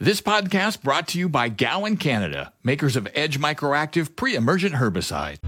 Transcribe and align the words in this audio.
This 0.00 0.20
podcast 0.20 0.82
brought 0.84 1.08
to 1.08 1.18
you 1.18 1.28
by 1.28 1.48
Gowan 1.48 1.96
Canada, 1.96 2.52
makers 2.62 2.94
of 2.94 3.08
Edge 3.16 3.40
Microactive 3.40 4.14
pre-emergent 4.14 4.76
herbicide. 4.76 5.38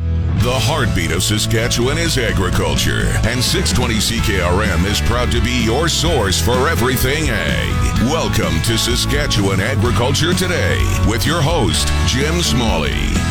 The 0.42 0.50
heartbeat 0.52 1.12
of 1.12 1.22
Saskatchewan 1.22 1.98
is 1.98 2.18
agriculture, 2.18 3.06
and 3.28 3.40
620 3.40 3.94
CKRM 4.18 4.90
is 4.90 5.00
proud 5.02 5.30
to 5.30 5.40
be 5.40 5.62
your 5.62 5.88
source 5.88 6.44
for 6.44 6.68
everything 6.68 7.28
ag. 7.28 8.02
Welcome 8.10 8.60
to 8.62 8.76
Saskatchewan 8.76 9.60
Agriculture 9.60 10.34
Today 10.34 10.82
with 11.08 11.24
your 11.24 11.40
host, 11.40 11.86
Jim 12.08 12.42
Smalley. 12.42 13.29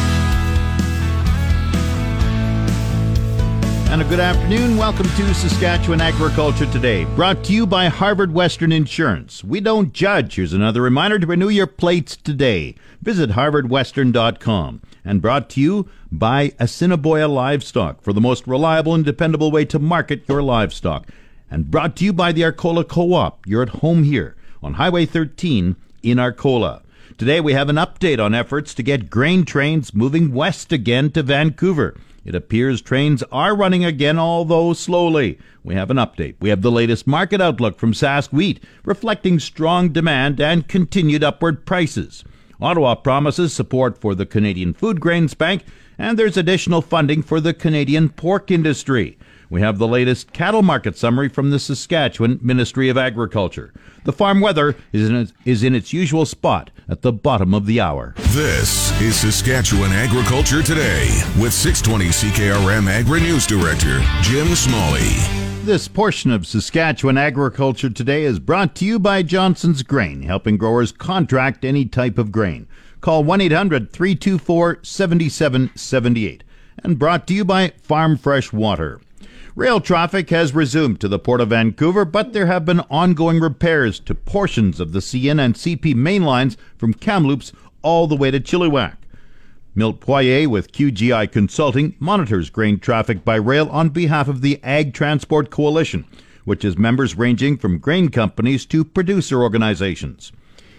And 3.90 4.04
a 4.04 4.06
good 4.06 4.20
afternoon. 4.20 4.78
Welcome 4.78 5.08
to 5.08 5.34
Saskatchewan 5.34 6.00
Agriculture 6.00 6.68
Today, 6.68 7.06
brought 7.16 7.44
to 7.46 7.54
you 7.54 7.66
by 7.66 7.88
Harvard 7.88 8.32
Western 8.32 8.72
Insurance. 8.72 9.44
We 9.44 9.62
don't 9.62 9.94
judge. 9.94 10.36
Here's 10.36 10.54
another 10.54 10.84
reminder 10.84 11.18
to 11.18 11.26
renew 11.26 11.50
your 11.50 11.66
plates 11.66 12.16
today. 12.16 12.76
Visit 13.02 13.32
harvardwestern.com. 13.32 14.84
And 15.04 15.24
brought 15.24 15.50
to 15.50 15.62
you 15.62 15.90
by 16.12 16.54
Assiniboia 16.60 17.28
Livestock 17.28 18.04
for 18.04 18.14
the 18.14 18.22
most 18.22 18.46
reliable 18.46 18.94
and 18.94 19.04
dependable 19.04 19.50
way 19.50 19.66
to 19.66 19.80
market 19.80 20.22
your 20.30 20.44
livestock. 20.44 21.08
And 21.50 21.72
brought 21.72 21.96
to 21.96 22.06
you 22.06 22.14
by 22.14 22.32
the 22.32 22.44
Arcola 22.44 22.84
Co-op. 22.84 23.48
You're 23.48 23.64
at 23.64 23.70
home 23.70 24.04
here 24.04 24.36
on 24.62 24.76
Highway 24.76 25.08
13 25.08 25.76
in 26.04 26.20
Arcola. 26.20 26.84
Today 27.18 27.42
we 27.42 27.54
have 27.54 27.70
an 27.70 27.78
update 27.78 28.24
on 28.24 28.36
efforts 28.36 28.76
to 28.76 28.84
get 28.84 29.10
grain 29.10 29.46
trains 29.46 29.96
moving 29.96 30.32
west 30.32 30.72
again 30.72 31.10
to 31.14 31.24
Vancouver. 31.24 31.96
It 32.26 32.36
appears 32.36 32.82
trains 32.82 33.24
are 33.32 33.56
running 33.56 33.86
again, 33.86 34.20
although 34.20 34.74
slowly. 34.74 35.40
We 35.64 35.76
have 35.76 35.90
an 35.90 35.98
update. 35.98 36.36
We 36.40 36.50
have 36.50 36.62
the 36.62 36.72
latest 36.72 37.08
market 37.08 37.42
outlook 37.42 37.80
from 37.80 37.94
Sask 37.94 38.32
Wheat, 38.32 38.62
reflecting 38.84 39.40
strong 39.40 39.90
demand 39.90 40.40
and 40.40 40.68
continued 40.68 41.24
upward 41.24 41.66
prices. 41.66 42.24
Ottawa 42.62 42.96
promises 42.96 43.54
support 43.54 44.00
for 44.00 44.16
the 44.16 44.26
Canadian 44.26 44.74
Food 44.74 45.00
Grains 45.00 45.34
Bank, 45.34 45.64
and 45.98 46.20
there's 46.20 46.38
additional 46.38 46.82
funding 46.82 47.22
for 47.22 47.40
the 47.40 47.54
Canadian 47.54 48.10
pork 48.10 48.52
industry. 48.52 49.18
We 49.50 49.62
have 49.62 49.78
the 49.78 49.88
latest 49.88 50.34
cattle 50.34 50.62
market 50.62 50.98
summary 50.98 51.30
from 51.30 51.50
the 51.50 51.60
Saskatchewan 51.60 52.40
Ministry 52.42 52.90
of 52.90 52.98
Agriculture. 52.98 53.74
The 54.04 54.14
farm 54.14 54.42
weather 54.42 54.76
is 54.92 55.10
in, 55.10 55.16
its, 55.16 55.34
is 55.46 55.64
in 55.64 55.74
its 55.74 55.94
usual 55.94 56.26
spot 56.26 56.70
at 56.90 57.02
the 57.02 57.14
bottom 57.14 57.54
of 57.54 57.66
the 57.66 57.80
hour. 57.80 58.14
This 58.30 59.00
is 59.00 59.16
Saskatchewan 59.16 59.92
Agriculture 59.92 60.64
Today 60.64 61.08
with 61.40 61.54
620 61.54 62.06
CKRM 62.06 62.90
Agri 62.90 63.22
News 63.22 63.46
Director 63.46 64.02
Jim 64.22 64.56
Smalley. 64.56 65.14
This 65.64 65.88
portion 65.88 66.32
of 66.32 66.48
Saskatchewan 66.48 67.18
Agriculture 67.18 67.90
Today 67.90 68.24
is 68.24 68.40
brought 68.40 68.76
to 68.76 68.86
you 68.86 68.98
by 68.98 69.22
Johnson's 69.22 69.84
Grain, 69.84 70.24
helping 70.24 70.58
growers 70.58 70.92
contract 70.92 71.64
any 71.64 71.86
type 71.86 72.18
of 72.18 72.32
grain. 72.32 72.68
Call 73.02 73.24
1 73.24 73.42
800 73.42 73.92
324 73.92 74.80
7778. 74.82 76.44
And 76.84 76.98
brought 76.98 77.28
to 77.28 77.34
you 77.34 77.46
by 77.46 77.74
Farm 77.82 78.18
Fresh 78.18 78.52
Water. 78.52 79.02
Rail 79.60 79.82
traffic 79.82 80.30
has 80.30 80.56
resumed 80.56 81.02
to 81.02 81.10
the 81.10 81.20
Port 81.20 81.42
of 81.42 81.50
Vancouver, 81.50 82.06
but 82.06 82.32
there 82.32 82.46
have 82.46 82.64
been 82.64 82.80
ongoing 82.90 83.42
repairs 83.42 84.00
to 84.00 84.16
portions 84.16 84.80
of 84.80 84.94
the 84.94 85.00
CN 85.00 85.38
and 85.38 85.54
CP 85.54 85.94
main 85.96 86.24
lines 86.24 86.56
from 86.78 86.94
Kamloops 86.94 87.52
all 87.82 88.08
the 88.08 88.16
way 88.16 88.32
to 88.32 88.40
Chilliwack. 88.40 88.96
Milt 89.76 90.00
Poirier 90.00 90.48
with 90.48 90.72
QGI 90.72 91.30
Consulting 91.30 91.94
monitors 92.00 92.50
grain 92.50 92.80
traffic 92.80 93.26
by 93.26 93.36
rail 93.36 93.68
on 93.68 93.90
behalf 93.90 94.30
of 94.30 94.40
the 94.40 94.64
Ag 94.64 94.94
Transport 94.94 95.50
Coalition, 95.50 96.06
which 96.46 96.64
has 96.64 96.78
members 96.78 97.18
ranging 97.18 97.58
from 97.58 97.80
grain 97.80 98.08
companies 98.08 98.66
to 98.68 98.86
producer 98.86 99.44
organizations. 99.44 100.32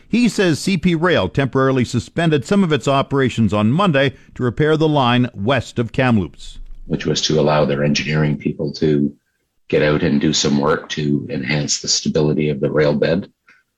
He 0.08 0.26
says 0.26 0.58
CP 0.58 0.98
Rail 0.98 1.28
temporarily 1.28 1.84
suspended 1.84 2.46
some 2.46 2.64
of 2.64 2.72
its 2.72 2.88
operations 2.88 3.52
on 3.52 3.72
Monday 3.72 4.14
to 4.36 4.42
repair 4.42 4.78
the 4.78 4.88
line 4.88 5.28
west 5.34 5.78
of 5.78 5.92
Kamloops 5.92 6.59
which 6.90 7.06
was 7.06 7.20
to 7.22 7.38
allow 7.38 7.64
their 7.64 7.84
engineering 7.84 8.36
people 8.36 8.72
to 8.72 9.16
get 9.68 9.80
out 9.80 10.02
and 10.02 10.20
do 10.20 10.32
some 10.32 10.58
work 10.58 10.88
to 10.88 11.24
enhance 11.30 11.80
the 11.80 11.86
stability 11.86 12.48
of 12.48 12.58
the 12.58 12.68
rail 12.68 12.92
bed. 12.92 13.32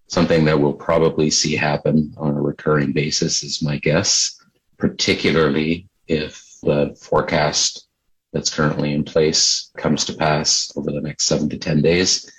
Something 0.07 0.47
that 0.47 0.59
we'll 0.59 0.73
probably 0.73 1.29
see 1.29 1.55
happen 1.55 2.15
on 2.17 2.35
a 2.35 2.41
recurring 2.41 2.93
basis 2.93 3.43
is 3.43 3.63
my 3.63 3.77
guess, 3.77 4.43
particularly 4.79 5.89
if 6.09 6.57
the 6.63 6.97
forecast 6.99 7.87
that's 8.33 8.49
currently 8.49 8.95
in 8.95 9.05
place 9.05 9.71
comes 9.77 10.07
to 10.07 10.15
pass 10.15 10.73
over 10.75 10.91
the 10.91 11.03
next 11.03 11.27
seven 11.27 11.51
to 11.51 11.59
10 11.59 11.83
days. 11.83 12.33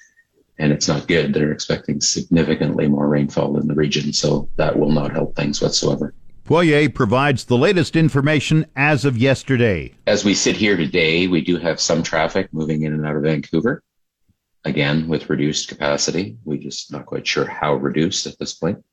And 0.57 0.73
it's 0.73 0.87
not 0.87 1.07
good. 1.07 1.35
They're 1.35 1.51
expecting 1.51 2.01
significantly 2.01 2.87
more 2.87 3.07
rainfall 3.07 3.59
in 3.59 3.67
the 3.67 3.75
region. 3.75 4.11
So 4.11 4.49
that 4.55 4.79
will 4.79 4.91
not 4.91 5.11
help 5.11 5.35
things 5.35 5.61
whatsoever. 5.61 6.15
Poirier 6.45 6.89
provides 6.89 7.45
the 7.45 7.57
latest 7.57 7.95
information 7.95 8.65
as 8.75 9.05
of 9.05 9.17
yesterday. 9.17 9.93
As 10.07 10.25
we 10.25 10.33
sit 10.33 10.57
here 10.57 10.75
today, 10.75 11.25
we 11.27 11.39
do 11.39 11.55
have 11.55 11.79
some 11.79 12.03
traffic 12.03 12.49
moving 12.51 12.83
in 12.83 12.91
and 12.91 13.05
out 13.05 13.15
of 13.15 13.23
Vancouver. 13.23 13.81
Again, 14.65 15.07
with 15.07 15.29
reduced 15.29 15.69
capacity. 15.69 16.35
We're 16.43 16.57
just 16.57 16.91
not 16.91 17.05
quite 17.05 17.25
sure 17.25 17.45
how 17.45 17.75
reduced 17.75 18.27
at 18.27 18.37
this 18.39 18.55
point. 18.55 18.83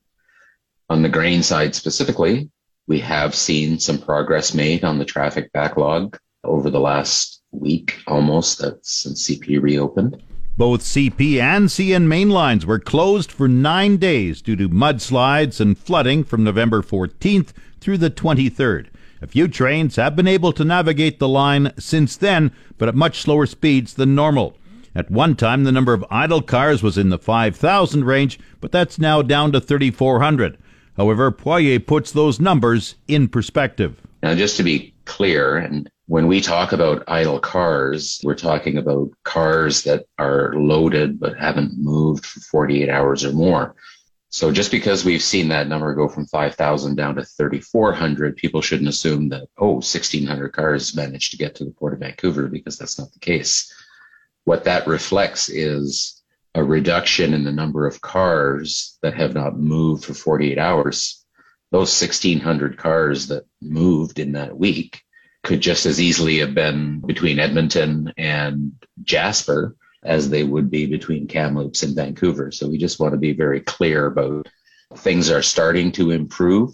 On 0.89 1.01
the 1.01 1.09
grain 1.09 1.43
side 1.43 1.75
specifically, 1.75 2.49
we 2.87 2.99
have 3.01 3.35
seen 3.35 3.79
some 3.79 3.97
progress 3.97 4.53
made 4.53 4.85
on 4.85 4.97
the 4.97 5.05
traffic 5.05 5.51
backlog 5.51 6.17
over 6.45 6.69
the 6.69 6.79
last 6.79 7.41
week 7.51 7.99
almost 8.07 8.59
since 8.81 9.27
CP 9.27 9.61
reopened. 9.61 10.23
Both 10.57 10.81
CP 10.81 11.39
and 11.39 11.69
CN 11.69 12.07
main 12.07 12.29
lines 12.29 12.65
were 12.65 12.77
closed 12.77 13.31
for 13.31 13.47
nine 13.47 13.97
days 13.97 14.41
due 14.41 14.57
to 14.57 14.67
mudslides 14.67 15.61
and 15.61 15.77
flooding 15.77 16.25
from 16.25 16.43
November 16.43 16.81
14th 16.81 17.53
through 17.79 17.97
the 17.97 18.09
23rd. 18.09 18.87
A 19.21 19.27
few 19.27 19.47
trains 19.47 19.95
have 19.95 20.15
been 20.15 20.27
able 20.27 20.51
to 20.51 20.65
navigate 20.65 21.19
the 21.19 21.27
line 21.27 21.71
since 21.79 22.17
then, 22.17 22.51
but 22.77 22.89
at 22.89 22.95
much 22.95 23.21
slower 23.21 23.45
speeds 23.45 23.93
than 23.93 24.13
normal. 24.13 24.57
At 24.93 25.09
one 25.09 25.35
time, 25.35 25.63
the 25.63 25.71
number 25.71 25.93
of 25.93 26.05
idle 26.11 26.41
cars 26.41 26.83
was 26.83 26.97
in 26.97 27.09
the 27.09 27.17
5,000 27.17 28.03
range, 28.03 28.37
but 28.59 28.73
that's 28.73 28.99
now 28.99 29.21
down 29.21 29.53
to 29.53 29.61
3,400. 29.61 30.57
However, 30.97 31.31
Poirier 31.31 31.79
puts 31.79 32.11
those 32.11 32.41
numbers 32.41 32.95
in 33.07 33.29
perspective. 33.29 34.01
Now, 34.21 34.35
just 34.35 34.57
to 34.57 34.63
be 34.63 34.93
clear, 35.05 35.57
and 35.57 35.89
when 36.11 36.27
we 36.27 36.41
talk 36.41 36.73
about 36.73 37.05
idle 37.07 37.39
cars, 37.39 38.19
we're 38.21 38.35
talking 38.35 38.75
about 38.75 39.09
cars 39.23 39.83
that 39.83 40.03
are 40.19 40.51
loaded 40.55 41.17
but 41.21 41.37
haven't 41.37 41.71
moved 41.77 42.25
for 42.25 42.41
48 42.41 42.89
hours 42.89 43.23
or 43.23 43.31
more. 43.31 43.75
So 44.27 44.51
just 44.51 44.71
because 44.71 45.05
we've 45.05 45.23
seen 45.23 45.47
that 45.47 45.69
number 45.69 45.95
go 45.95 46.09
from 46.09 46.25
5,000 46.25 46.95
down 46.95 47.15
to 47.15 47.23
3,400, 47.23 48.35
people 48.35 48.61
shouldn't 48.61 48.89
assume 48.89 49.29
that, 49.29 49.47
oh, 49.57 49.75
1,600 49.75 50.49
cars 50.49 50.93
managed 50.93 51.31
to 51.31 51.37
get 51.37 51.55
to 51.55 51.63
the 51.63 51.71
Port 51.71 51.93
of 51.93 51.99
Vancouver 51.99 52.49
because 52.49 52.77
that's 52.77 52.99
not 52.99 53.13
the 53.13 53.19
case. 53.19 53.73
What 54.43 54.65
that 54.65 54.87
reflects 54.87 55.47
is 55.47 56.21
a 56.53 56.61
reduction 56.61 57.33
in 57.33 57.45
the 57.45 57.53
number 57.53 57.87
of 57.87 58.01
cars 58.01 58.99
that 59.01 59.13
have 59.13 59.33
not 59.33 59.57
moved 59.57 60.03
for 60.03 60.13
48 60.13 60.57
hours. 60.57 61.25
Those 61.71 62.01
1,600 62.01 62.77
cars 62.77 63.27
that 63.27 63.45
moved 63.61 64.19
in 64.19 64.33
that 64.33 64.57
week 64.57 65.05
could 65.43 65.61
just 65.61 65.85
as 65.85 65.99
easily 65.99 66.37
have 66.39 66.53
been 66.53 66.99
between 67.01 67.39
Edmonton 67.39 68.13
and 68.17 68.73
Jasper 69.03 69.75
as 70.03 70.29
they 70.29 70.43
would 70.43 70.69
be 70.69 70.85
between 70.85 71.27
Kamloops 71.27 71.83
and 71.83 71.95
Vancouver. 71.95 72.51
So 72.51 72.67
we 72.67 72.77
just 72.77 72.99
want 72.99 73.13
to 73.13 73.19
be 73.19 73.33
very 73.33 73.61
clear 73.61 74.07
about 74.07 74.47
things 74.95 75.29
are 75.29 75.41
starting 75.41 75.91
to 75.93 76.11
improve, 76.11 76.71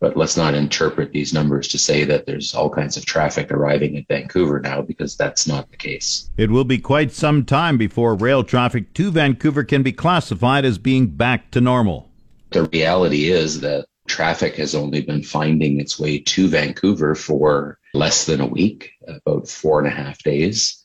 but 0.00 0.16
let's 0.16 0.36
not 0.36 0.54
interpret 0.54 1.12
these 1.12 1.32
numbers 1.32 1.68
to 1.68 1.78
say 1.78 2.04
that 2.04 2.26
there's 2.26 2.54
all 2.54 2.70
kinds 2.70 2.96
of 2.96 3.04
traffic 3.04 3.50
arriving 3.50 3.96
at 3.96 4.08
Vancouver 4.08 4.60
now 4.60 4.82
because 4.82 5.16
that's 5.16 5.46
not 5.46 5.70
the 5.70 5.76
case. 5.76 6.30
It 6.36 6.50
will 6.50 6.64
be 6.64 6.78
quite 6.78 7.12
some 7.12 7.44
time 7.44 7.78
before 7.78 8.14
rail 8.14 8.44
traffic 8.44 8.94
to 8.94 9.10
Vancouver 9.10 9.64
can 9.64 9.82
be 9.82 9.92
classified 9.92 10.64
as 10.64 10.78
being 10.78 11.08
back 11.08 11.50
to 11.52 11.60
normal. 11.60 12.08
The 12.50 12.64
reality 12.64 13.30
is 13.30 13.60
that 13.60 13.86
traffic 14.06 14.56
has 14.56 14.74
only 14.74 15.02
been 15.02 15.22
finding 15.22 15.80
its 15.80 15.98
way 15.98 16.18
to 16.18 16.48
Vancouver 16.48 17.14
for 17.14 17.77
less 17.94 18.26
than 18.26 18.40
a 18.40 18.46
week, 18.46 18.92
about 19.06 19.48
four 19.48 19.78
and 19.78 19.88
a 19.88 19.90
half 19.90 20.22
days. 20.22 20.84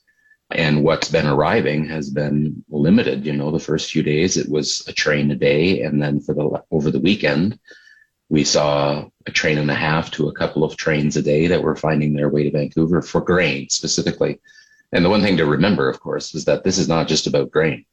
And 0.50 0.84
what's 0.84 1.10
been 1.10 1.26
arriving 1.26 1.86
has 1.88 2.10
been 2.10 2.64
limited. 2.68 3.26
You 3.26 3.32
know, 3.32 3.50
the 3.50 3.58
first 3.58 3.90
few 3.90 4.02
days 4.02 4.36
it 4.36 4.48
was 4.48 4.86
a 4.86 4.92
train 4.92 5.30
a 5.30 5.34
day. 5.34 5.82
And 5.82 6.02
then 6.02 6.20
for 6.20 6.34
the, 6.34 6.62
over 6.70 6.90
the 6.90 7.00
weekend, 7.00 7.58
we 8.28 8.44
saw 8.44 9.06
a 9.26 9.30
train 9.30 9.58
and 9.58 9.70
a 9.70 9.74
half 9.74 10.10
to 10.12 10.28
a 10.28 10.34
couple 10.34 10.64
of 10.64 10.76
trains 10.76 11.16
a 11.16 11.22
day 11.22 11.46
that 11.48 11.62
were 11.62 11.76
finding 11.76 12.14
their 12.14 12.28
way 12.28 12.44
to 12.44 12.50
Vancouver 12.50 13.02
for 13.02 13.20
grain 13.20 13.68
specifically. 13.68 14.40
And 14.92 15.04
the 15.04 15.10
one 15.10 15.22
thing 15.22 15.36
to 15.38 15.46
remember, 15.46 15.88
of 15.88 16.00
course, 16.00 16.34
is 16.34 16.44
that 16.44 16.62
this 16.62 16.78
is 16.78 16.88
not 16.88 17.08
just 17.08 17.26
about 17.26 17.50
grain. 17.50 17.84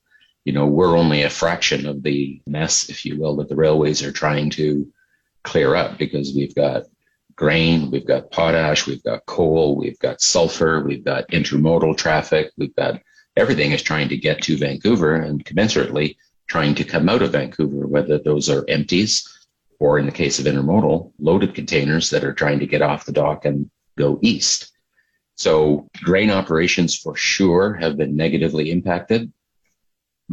You 0.46 0.54
know, 0.54 0.68
we're 0.68 0.98
only 0.98 1.24
a 1.24 1.30
fraction 1.30 1.86
of 1.86 2.04
the 2.04 2.42
mess, 2.48 2.90
if 2.90 3.06
you 3.06 3.20
will, 3.20 3.36
that 3.38 3.50
the 3.50 3.56
railways 3.56 4.04
are 4.04 4.12
trying 4.12 4.50
to 4.52 4.92
clear 5.44 5.76
up 5.76 5.98
because 5.98 6.34
we've 6.36 6.56
got 6.56 6.84
grain, 7.42 7.90
we've 7.90 8.06
got 8.06 8.30
potash, 8.30 8.86
we've 8.86 9.02
got 9.02 9.26
coal, 9.26 9.76
we've 9.76 9.98
got 9.98 10.22
sulfur, 10.22 10.84
we've 10.84 11.04
got 11.04 11.28
intermodal 11.30 11.98
traffic, 11.98 12.52
we've 12.56 12.76
got 12.76 13.02
everything 13.36 13.72
is 13.72 13.82
trying 13.82 14.08
to 14.08 14.16
get 14.16 14.44
to 14.44 14.56
Vancouver 14.56 15.16
and 15.16 15.44
commensurately 15.44 16.18
trying 16.48 16.76
to 16.76 16.84
come 16.84 17.10
out 17.10 17.24
of 17.24 17.32
Vancouver, 17.32 17.88
whether 17.88 18.20
those 18.20 18.48
are 18.48 18.64
empties 18.68 19.28
or 19.80 19.98
in 19.98 20.06
the 20.06 20.12
case 20.12 20.38
of 20.38 20.46
intermodal, 20.46 21.14
loaded 21.18 21.56
containers 21.56 22.12
that 22.12 22.24
are 22.24 22.32
trying 22.32 22.60
to 22.60 22.68
get 22.68 22.84
off 22.84 23.06
the 23.06 23.12
dock 23.12 23.44
and 23.44 23.72
go 23.98 24.20
east. 24.22 24.72
So 25.34 25.88
grain 26.04 26.30
operations 26.30 26.96
for 26.96 27.16
sure 27.16 27.74
have 27.74 27.98
been 27.98 28.16
negatively 28.16 28.70
impacted. 28.70 29.34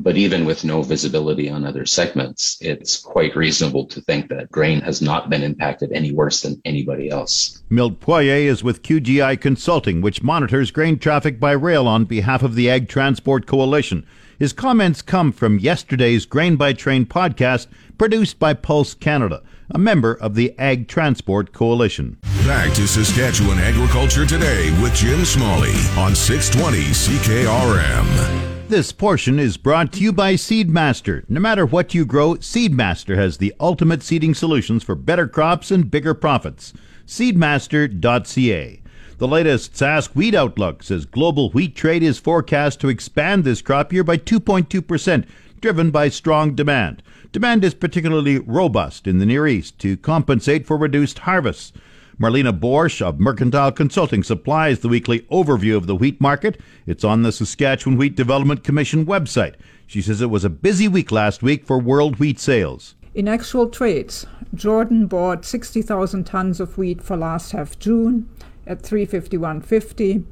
But 0.00 0.16
even 0.16 0.44
with 0.44 0.64
no 0.64 0.82
visibility 0.82 1.50
on 1.50 1.64
other 1.64 1.84
segments, 1.84 2.56
it's 2.60 3.00
quite 3.00 3.34
reasonable 3.34 3.84
to 3.86 4.00
think 4.00 4.28
that 4.28 4.48
grain 4.48 4.80
has 4.82 5.02
not 5.02 5.28
been 5.28 5.42
impacted 5.42 5.90
any 5.90 6.12
worse 6.12 6.42
than 6.42 6.62
anybody 6.64 7.10
else. 7.10 7.60
Milt 7.68 7.98
Poirier 7.98 8.48
is 8.48 8.62
with 8.62 8.84
QGI 8.84 9.40
Consulting, 9.40 10.00
which 10.00 10.22
monitors 10.22 10.70
grain 10.70 11.00
traffic 11.00 11.40
by 11.40 11.50
rail 11.50 11.88
on 11.88 12.04
behalf 12.04 12.44
of 12.44 12.54
the 12.54 12.70
Ag 12.70 12.88
Transport 12.88 13.46
Coalition. 13.48 14.06
His 14.38 14.52
comments 14.52 15.02
come 15.02 15.32
from 15.32 15.58
yesterday's 15.58 16.26
Grain 16.26 16.54
by 16.54 16.74
Train 16.74 17.04
podcast 17.04 17.66
produced 17.98 18.38
by 18.38 18.54
Pulse 18.54 18.94
Canada, 18.94 19.42
a 19.68 19.78
member 19.78 20.14
of 20.14 20.36
the 20.36 20.56
Ag 20.60 20.86
Transport 20.86 21.52
Coalition. 21.52 22.18
Back 22.46 22.72
to 22.74 22.86
Saskatchewan 22.86 23.58
Agriculture 23.58 24.26
Today 24.26 24.70
with 24.80 24.94
Jim 24.94 25.24
Smalley 25.24 25.74
on 25.96 26.14
620 26.14 26.84
CKRM. 26.84 28.57
This 28.68 28.92
portion 28.92 29.38
is 29.38 29.56
brought 29.56 29.94
to 29.94 30.00
you 30.00 30.12
by 30.12 30.34
Seedmaster. 30.34 31.24
No 31.26 31.40
matter 31.40 31.64
what 31.64 31.94
you 31.94 32.04
grow, 32.04 32.34
Seedmaster 32.34 33.16
has 33.16 33.38
the 33.38 33.54
ultimate 33.58 34.02
seeding 34.02 34.34
solutions 34.34 34.84
for 34.84 34.94
better 34.94 35.26
crops 35.26 35.70
and 35.70 35.90
bigger 35.90 36.12
profits. 36.12 36.74
Seedmaster.ca. 37.06 38.82
The 39.16 39.26
latest 39.26 39.72
Sask 39.72 40.10
Wheat 40.10 40.34
Outlook 40.34 40.82
says 40.82 41.06
global 41.06 41.48
wheat 41.52 41.76
trade 41.76 42.02
is 42.02 42.18
forecast 42.18 42.78
to 42.80 42.90
expand 42.90 43.44
this 43.44 43.62
crop 43.62 43.90
year 43.90 44.04
by 44.04 44.18
2.2%, 44.18 45.24
driven 45.62 45.90
by 45.90 46.10
strong 46.10 46.54
demand. 46.54 47.02
Demand 47.32 47.64
is 47.64 47.72
particularly 47.72 48.38
robust 48.38 49.06
in 49.06 49.16
the 49.16 49.24
Near 49.24 49.46
East 49.46 49.78
to 49.78 49.96
compensate 49.96 50.66
for 50.66 50.76
reduced 50.76 51.20
harvests. 51.20 51.72
Marlena 52.20 52.52
Boersch 52.52 53.00
of 53.00 53.20
Mercantile 53.20 53.70
Consulting 53.70 54.24
supplies 54.24 54.80
the 54.80 54.88
weekly 54.88 55.20
overview 55.30 55.76
of 55.76 55.86
the 55.86 55.94
wheat 55.94 56.20
market. 56.20 56.60
It's 56.84 57.04
on 57.04 57.22
the 57.22 57.30
Saskatchewan 57.30 57.96
Wheat 57.96 58.16
Development 58.16 58.64
Commission 58.64 59.06
website. 59.06 59.54
She 59.86 60.02
says 60.02 60.20
it 60.20 60.28
was 60.28 60.44
a 60.44 60.50
busy 60.50 60.88
week 60.88 61.12
last 61.12 61.44
week 61.44 61.64
for 61.64 61.78
world 61.78 62.18
wheat 62.18 62.40
sales. 62.40 62.96
In 63.14 63.28
actual 63.28 63.68
trades, 63.68 64.26
Jordan 64.52 65.06
bought 65.06 65.44
60,000 65.44 66.24
tons 66.24 66.58
of 66.58 66.76
wheat 66.76 67.00
for 67.00 67.16
last 67.16 67.52
half 67.52 67.78
June 67.78 68.28
at 68.66 68.82
351.50. 68.82 70.24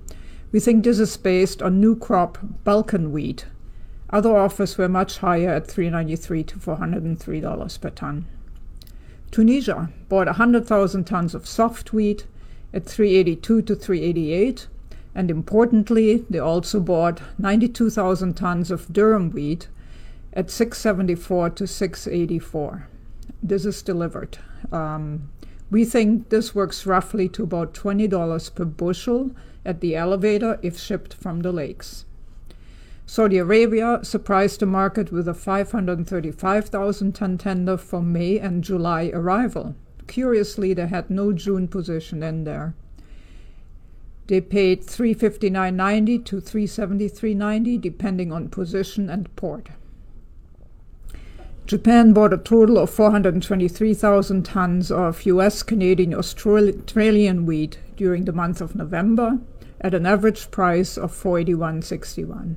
We 0.51 0.59
think 0.59 0.83
this 0.83 0.99
is 0.99 1.17
based 1.17 1.63
on 1.63 1.81
new 1.81 1.95
crop 1.95 2.39
Balkan 2.65 3.13
wheat. 3.13 3.47
Other 4.11 4.37
offers 4.37 4.77
were 4.77 4.89
much 4.89 5.19
higher 5.19 5.51
at 5.51 5.69
393 5.69 6.43
to 6.43 6.59
403 6.59 7.41
dollars 7.41 7.79
per 7.79 7.91
ton. 7.91 8.27
Tunisia 9.37 9.91
bought 10.09 10.29
100,000 10.29 11.05
tons 11.05 11.35
of 11.35 11.47
soft 11.47 11.93
wheat 11.93 12.27
at 12.73 12.87
382 12.87 13.61
to 13.61 13.75
388, 13.75 14.67
and 15.15 15.31
importantly, 15.31 16.25
they 16.31 16.39
also 16.39 16.81
bought 16.81 17.21
92,000 17.37 18.33
tons 18.33 18.71
of 18.71 18.89
durum 18.89 19.31
wheat 19.35 19.69
at 20.33 20.51
674 20.51 21.51
to 21.51 21.67
684. 21.67 22.89
This 23.43 23.67
is 23.67 23.83
delivered. 23.83 24.39
Um, 24.73 25.31
we 25.71 25.85
think 25.85 26.31
this 26.31 26.55
works 26.55 26.87
roughly 26.87 27.29
to 27.29 27.43
about 27.43 27.75
$20 27.75 28.55
per 28.55 28.65
bushel 28.65 29.33
at 29.67 29.83
the 29.83 29.95
elevator 29.95 30.59
if 30.63 30.79
shipped 30.79 31.13
from 31.13 31.41
the 31.41 31.53
lakes. 31.53 32.07
Saudi 33.09 33.39
Arabia 33.39 34.01
surprised 34.03 34.59
the 34.59 34.67
market 34.67 35.13
with 35.13 35.29
a 35.29 35.35
535,000 35.35 37.13
ton 37.15 37.39
tender 37.39 37.77
for 37.77 38.03
May 38.03 38.37
and 38.41 38.65
July 38.65 39.13
arrival. 39.15 39.77
Curiously, 40.09 40.75
they 40.75 40.89
had 40.89 41.09
no 41.09 41.33
June 41.33 41.69
position 41.69 42.25
in 42.25 42.43
there. 42.43 42.75
They 44.27 44.41
paid 44.41 44.83
359.90 44.83 46.25
to 46.25 46.37
373.90 46.41 47.81
depending 47.81 48.33
on 48.33 48.49
position 48.49 49.09
and 49.09 49.35
port. 49.37 49.69
Japan 51.67 52.13
bought 52.13 52.33
a 52.33 52.39
total 52.39 52.77
of 52.77 52.91
423,000 52.91 54.45
tons 54.45 54.91
of 54.91 55.25
US, 55.27 55.63
Canadian, 55.63 56.13
Australian 56.13 57.47
wheat 57.47 57.79
during 57.97 58.25
the 58.25 58.33
month 58.33 58.61
of 58.61 58.75
November 58.75 59.39
at 59.81 59.95
an 59.95 60.07
average 60.07 60.51
price 60.51 60.99
of 60.99 61.13
481.61. 61.13 62.57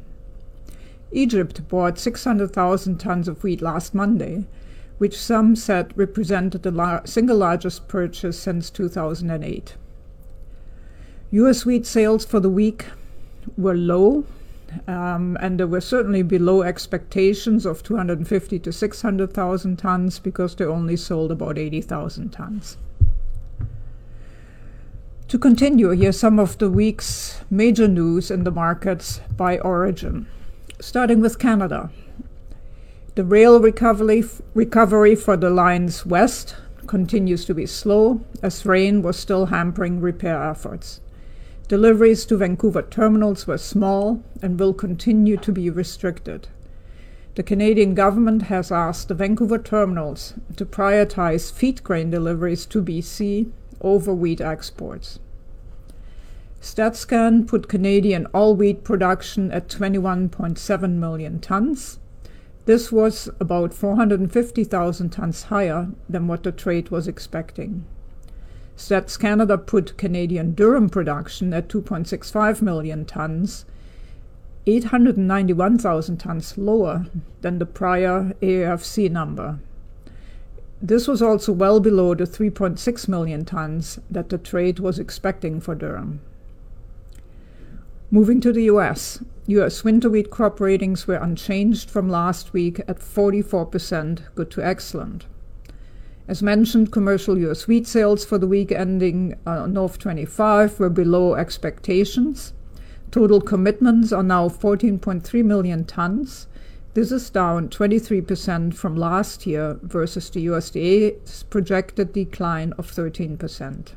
Egypt 1.12 1.68
bought 1.68 1.98
600,000 1.98 3.00
tons 3.00 3.28
of 3.28 3.44
wheat 3.44 3.62
last 3.62 3.96
Monday, 3.96 4.46
which 5.00 5.18
some 5.18 5.56
said 5.56 5.92
represented 5.96 6.62
the 6.62 6.72
lar- 6.72 7.02
single 7.06 7.38
largest 7.38 7.88
purchase 7.88 8.38
since 8.38 8.70
2008. 8.70 9.76
US 11.32 11.66
wheat 11.66 11.86
sales 11.86 12.26
for 12.26 12.40
the 12.40 12.50
week 12.50 12.86
were 13.58 13.76
low, 13.76 14.24
um, 14.88 15.36
and 15.42 15.60
they 15.60 15.66
were 15.66 15.82
certainly 15.82 16.22
below 16.22 16.62
expectations 16.62 17.66
of 17.66 17.82
250 17.82 18.60
to 18.60 18.72
600,000 18.72 19.78
tons 19.78 20.20
because 20.20 20.56
they 20.56 20.66
only 20.66 20.96
sold 20.96 21.32
about 21.32 21.58
80,000 21.58 22.30
tons. 22.30 22.78
To 25.28 25.40
continue, 25.40 25.90
here's 25.92 26.20
some 26.20 26.40
of 26.40 26.58
the 26.58 26.70
week's 26.70 27.42
major 27.50 27.88
news 27.88 28.30
in 28.30 28.44
the 28.44 28.52
markets 28.52 29.22
by 29.38 29.60
origin 29.60 30.28
starting 30.82 31.20
with 31.20 31.40
Canada. 31.40 31.90
The 33.16 33.26
rail 33.26 33.60
recovery, 33.60 34.24
recovery 34.54 35.16
for 35.16 35.36
the 35.36 35.50
lines 35.50 36.06
west 36.06 36.56
continues 36.88 37.44
to 37.46 37.54
be 37.54 37.66
slow 37.66 38.22
as 38.42 38.66
rain 38.66 39.02
was 39.02 39.18
still 39.18 39.48
hampering 39.48 40.00
repair 40.00 40.42
efforts. 40.42 41.02
Deliveries 41.68 42.26
to 42.26 42.38
Vancouver 42.38 42.82
terminals 42.82 43.46
were 43.46 43.58
small 43.58 44.24
and 44.42 44.60
will 44.60 44.74
continue 44.74 45.38
to 45.38 45.52
be 45.52 45.70
restricted. 45.70 46.48
The 47.36 47.44
Canadian 47.44 47.94
government 47.94 48.44
has 48.44 48.72
asked 48.72 49.10
the 49.10 49.14
Vancouver 49.14 49.60
terminals 49.60 50.34
to 50.56 50.66
prioritize 50.66 51.52
feed 51.52 51.84
grain 51.84 52.10
deliveries 52.10 52.66
to 52.68 52.82
BC 52.82 53.52
over 53.82 54.14
wheat 54.14 54.42
exports. 54.42 55.20
StatsCan 56.62 57.48
put 57.48 57.70
Canadian 57.70 58.26
all 58.28 58.54
wheat 58.54 58.84
production 58.84 59.50
at 59.52 59.70
21.7 59.70 60.92
million 60.96 61.40
tons. 61.40 62.00
This 62.66 62.92
was 62.92 63.30
about 63.40 63.74
450,000 63.74 65.10
tons 65.10 65.44
higher 65.44 65.90
than 66.10 66.28
what 66.28 66.44
the 66.44 66.52
trade 66.52 66.90
was 66.90 67.08
expecting. 67.08 67.86
Stats 68.76 69.18
Canada 69.18 69.58
put 69.58 69.98
Canadian 69.98 70.54
durum 70.54 70.92
production 70.92 71.54
at 71.54 71.70
2.65 71.70 72.62
million 72.62 73.06
tons, 73.06 73.66
891,000 74.68 76.18
tons 76.18 76.58
lower 76.58 77.06
than 77.42 77.60
the 77.60 77.66
prior 77.66 78.34
AAFC 78.42 79.10
number. 79.10 79.60
This 80.82 81.08
was 81.08 81.22
also 81.22 81.52
well 81.52 81.80
below 81.80 82.14
the 82.16 82.26
3.6 82.26 83.08
million 83.08 83.46
tons 83.46 84.00
that 84.10 84.30
the 84.30 84.38
trade 84.38 84.80
was 84.80 85.00
expecting 85.00 85.60
for 85.60 85.76
durum. 85.76 86.20
Moving 88.12 88.42
to 88.42 88.52
the 88.52 88.64
US, 88.64 89.24
US 89.46 89.84
winter 89.84 90.10
wheat 90.10 90.32
crop 90.32 90.60
ratings 90.60 91.06
were 91.06 91.18
unchanged 91.18 91.92
from 91.92 92.10
last 92.10 92.54
week 92.54 92.80
at 92.88 92.98
44%, 92.98 94.22
good 94.34 94.50
to 94.50 94.66
excellent. 94.66 95.28
As 96.28 96.42
mentioned, 96.42 96.92
commercial 96.92 97.38
US 97.38 97.68
wheat 97.68 97.86
sales 97.86 98.26
for 98.26 98.40
the 98.40 98.48
week 98.48 98.72
ending 98.72 99.36
uh, 99.46 99.68
North 99.68 100.00
25 100.00 100.80
were 100.80 100.90
below 100.90 101.36
expectations. 101.36 102.54
Total 103.12 103.40
commitments 103.40 104.12
are 104.12 104.24
now 104.24 104.50
14.3 104.50 105.46
million 105.46 105.86
tons. 105.86 106.48
This 106.96 107.12
is 107.12 107.30
down 107.30 107.70
23% 107.70 108.74
from 108.74 108.96
last 108.96 109.46
year 109.46 109.78
versus 109.84 110.32
the 110.32 110.48
USDA's 110.48 111.44
projected 111.44 112.14
decline 112.14 112.74
of 112.80 112.92
13%. 112.92 113.90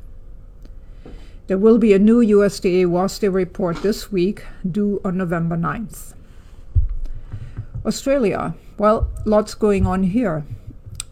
There 1.47 1.57
will 1.57 1.77
be 1.77 1.91
a 1.91 1.99
new 1.99 2.21
USDA 2.21 2.85
WASDE 2.85 3.33
report 3.33 3.81
this 3.83 4.09
week, 4.09 4.45
due 4.69 5.01
on 5.03 5.17
November 5.17 5.57
9th. 5.57 6.13
Australia. 7.85 8.55
Well, 8.77 9.09
lots 9.25 9.53
going 9.53 9.85
on 9.85 10.03
here. 10.03 10.45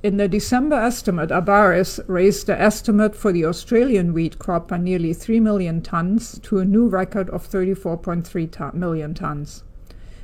In 0.04 0.16
the 0.16 0.30
December 0.30 0.78
estimate, 0.78 1.32
ABARES 1.32 2.00
raised 2.08 2.48
the 2.48 2.60
estimate 2.60 3.14
for 3.14 3.34
the 3.34 3.44
Australian 3.44 4.14
wheat 4.14 4.40
crop 4.40 4.70
by 4.70 4.78
nearly 4.78 5.14
3 5.14 5.42
million 5.42 5.82
tons 5.82 6.40
to 6.44 6.60
a 6.60 6.66
new 6.66 6.88
record 6.88 7.30
of 7.32 7.46
34.3 7.46 8.74
million 8.74 9.14
tons. 9.14 9.64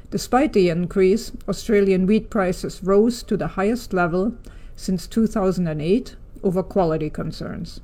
Despite 0.09 0.53
the 0.53 0.69
increase, 0.69 1.33
Australian 1.49 2.07
wheat 2.07 2.29
prices 2.29 2.81
rose 2.81 3.23
to 3.23 3.35
the 3.35 3.49
highest 3.59 3.91
level 3.91 4.35
since 4.77 5.05
2008 5.05 6.15
over 6.43 6.63
quality 6.63 7.09
concerns. 7.09 7.81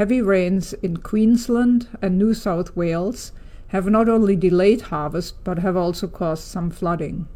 Heavy 0.00 0.22
rains 0.22 0.72
in 0.72 0.96
Queensland 0.96 1.86
and 2.00 2.16
New 2.16 2.32
South 2.32 2.74
Wales 2.74 3.32
have 3.66 3.86
not 3.86 4.08
only 4.08 4.34
delayed 4.34 4.80
harvest 4.80 5.34
but 5.44 5.58
have 5.58 5.76
also 5.76 6.08
caused 6.08 6.44
some 6.44 6.70
flooding. 6.70 7.28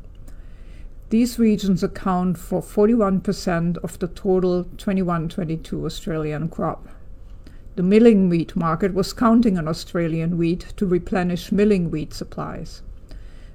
These 1.10 1.38
regions 1.38 1.82
account 1.82 2.38
for 2.38 2.62
41% 2.62 3.76
of 3.84 3.98
the 3.98 4.08
total 4.08 4.64
21 4.78 5.28
22 5.28 5.84
Australian 5.84 6.48
crop. 6.48 6.88
The 7.76 7.82
milling 7.82 8.30
wheat 8.30 8.56
market 8.56 8.94
was 8.94 9.12
counting 9.12 9.58
on 9.58 9.68
Australian 9.68 10.38
wheat 10.38 10.72
to 10.78 10.86
replenish 10.86 11.52
milling 11.52 11.90
wheat 11.90 12.14
supplies. 12.14 12.80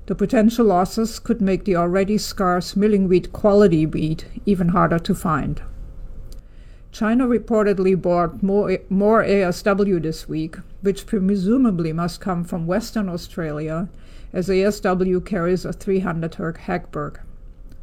The 0.06 0.14
potential 0.14 0.68
losses 0.68 1.18
could 1.18 1.42
make 1.42 1.66
the 1.66 1.78
already 1.78 2.20
scarce 2.20 2.76
milling 2.76 3.08
wheat 3.08 3.34
quality 3.34 3.88
wheat 3.88 4.26
even 4.46 4.70
harder 4.70 5.00
to 5.00 5.16
find. 5.16 5.64
China 6.92 7.28
reportedly 7.28 8.00
bought 8.00 8.42
more, 8.42 8.78
more 8.90 9.24
ASW 9.24 10.02
this 10.02 10.28
week, 10.28 10.56
which 10.82 11.06
presumably 11.06 11.94
must 11.94 12.20
come 12.20 12.44
from 12.44 12.66
Western 12.66 13.08
Australia, 13.08 13.88
as 14.34 14.50
ASW 14.50 15.24
carries 15.26 15.66
a 15.66 15.74
300 15.74 16.32
Hagberg. 16.32 17.20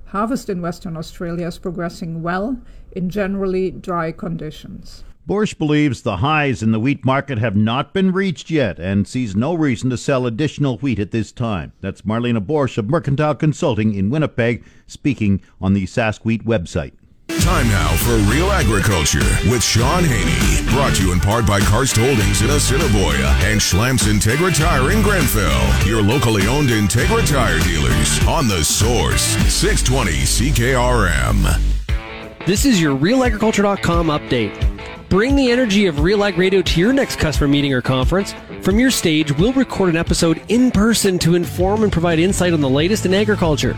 Harvest 0.06 0.48
in 0.48 0.60
Western 0.60 0.96
Australia 0.96 1.46
is 1.46 1.58
progressing 1.58 2.22
well 2.22 2.60
in 2.92 3.10
generally 3.10 3.70
dry 3.70 4.12
conditions. 4.12 5.04
Boersch 5.28 5.58
believes 5.58 6.02
the 6.02 6.18
highs 6.18 6.62
in 6.62 6.70
the 6.70 6.78
wheat 6.78 7.04
market 7.04 7.38
have 7.38 7.56
not 7.56 7.92
been 7.92 8.12
reached 8.12 8.48
yet 8.48 8.78
and 8.78 9.08
sees 9.08 9.34
no 9.34 9.54
reason 9.54 9.90
to 9.90 9.96
sell 9.96 10.24
additional 10.24 10.78
wheat 10.78 11.00
at 11.00 11.10
this 11.10 11.32
time. 11.32 11.72
That's 11.80 12.02
Marlena 12.02 12.40
Boersch 12.40 12.78
of 12.78 12.88
Mercantile 12.88 13.34
Consulting 13.34 13.94
in 13.94 14.08
Winnipeg 14.08 14.64
speaking 14.86 15.40
on 15.60 15.72
the 15.72 15.84
Sask 15.84 16.24
Wheat 16.24 16.44
website. 16.44 16.92
Time 17.40 17.68
now 17.68 17.94
for 17.98 18.16
Real 18.30 18.50
Agriculture 18.50 19.24
with 19.48 19.62
Shaun 19.62 20.04
Haney. 20.04 20.68
Brought 20.74 20.96
to 20.96 21.02
you 21.04 21.12
in 21.12 21.20
part 21.20 21.46
by 21.46 21.60
Karst 21.60 21.96
Holdings 21.96 22.42
in 22.42 22.50
Assiniboia 22.50 23.28
and 23.42 23.60
Schlamps 23.60 24.08
Integra 24.08 24.54
Tire 24.56 24.90
in 24.90 25.02
Grenfell. 25.02 25.86
Your 25.86 26.02
locally 26.02 26.46
owned 26.46 26.70
Integra 26.70 27.26
Tire 27.26 27.60
dealers 27.60 28.26
on 28.26 28.48
the 28.48 28.64
source 28.64 29.22
620 29.52 30.12
CKRM. 30.50 32.46
This 32.46 32.64
is 32.64 32.80
your 32.80 32.96
RealAgriculture.com 32.96 34.08
update. 34.08 35.08
Bring 35.08 35.36
the 35.36 35.50
energy 35.52 35.86
of 35.86 36.00
Real 36.00 36.24
Ag 36.24 36.36
Radio 36.36 36.62
to 36.62 36.80
your 36.80 36.92
next 36.92 37.16
customer 37.16 37.46
meeting 37.46 37.72
or 37.72 37.80
conference. 37.80 38.34
From 38.62 38.78
your 38.78 38.90
stage, 38.90 39.30
we'll 39.38 39.52
record 39.52 39.90
an 39.90 39.96
episode 39.96 40.42
in 40.48 40.72
person 40.72 41.18
to 41.20 41.36
inform 41.36 41.84
and 41.84 41.92
provide 41.92 42.18
insight 42.18 42.52
on 42.52 42.60
the 42.60 42.68
latest 42.68 43.06
in 43.06 43.14
agriculture. 43.14 43.76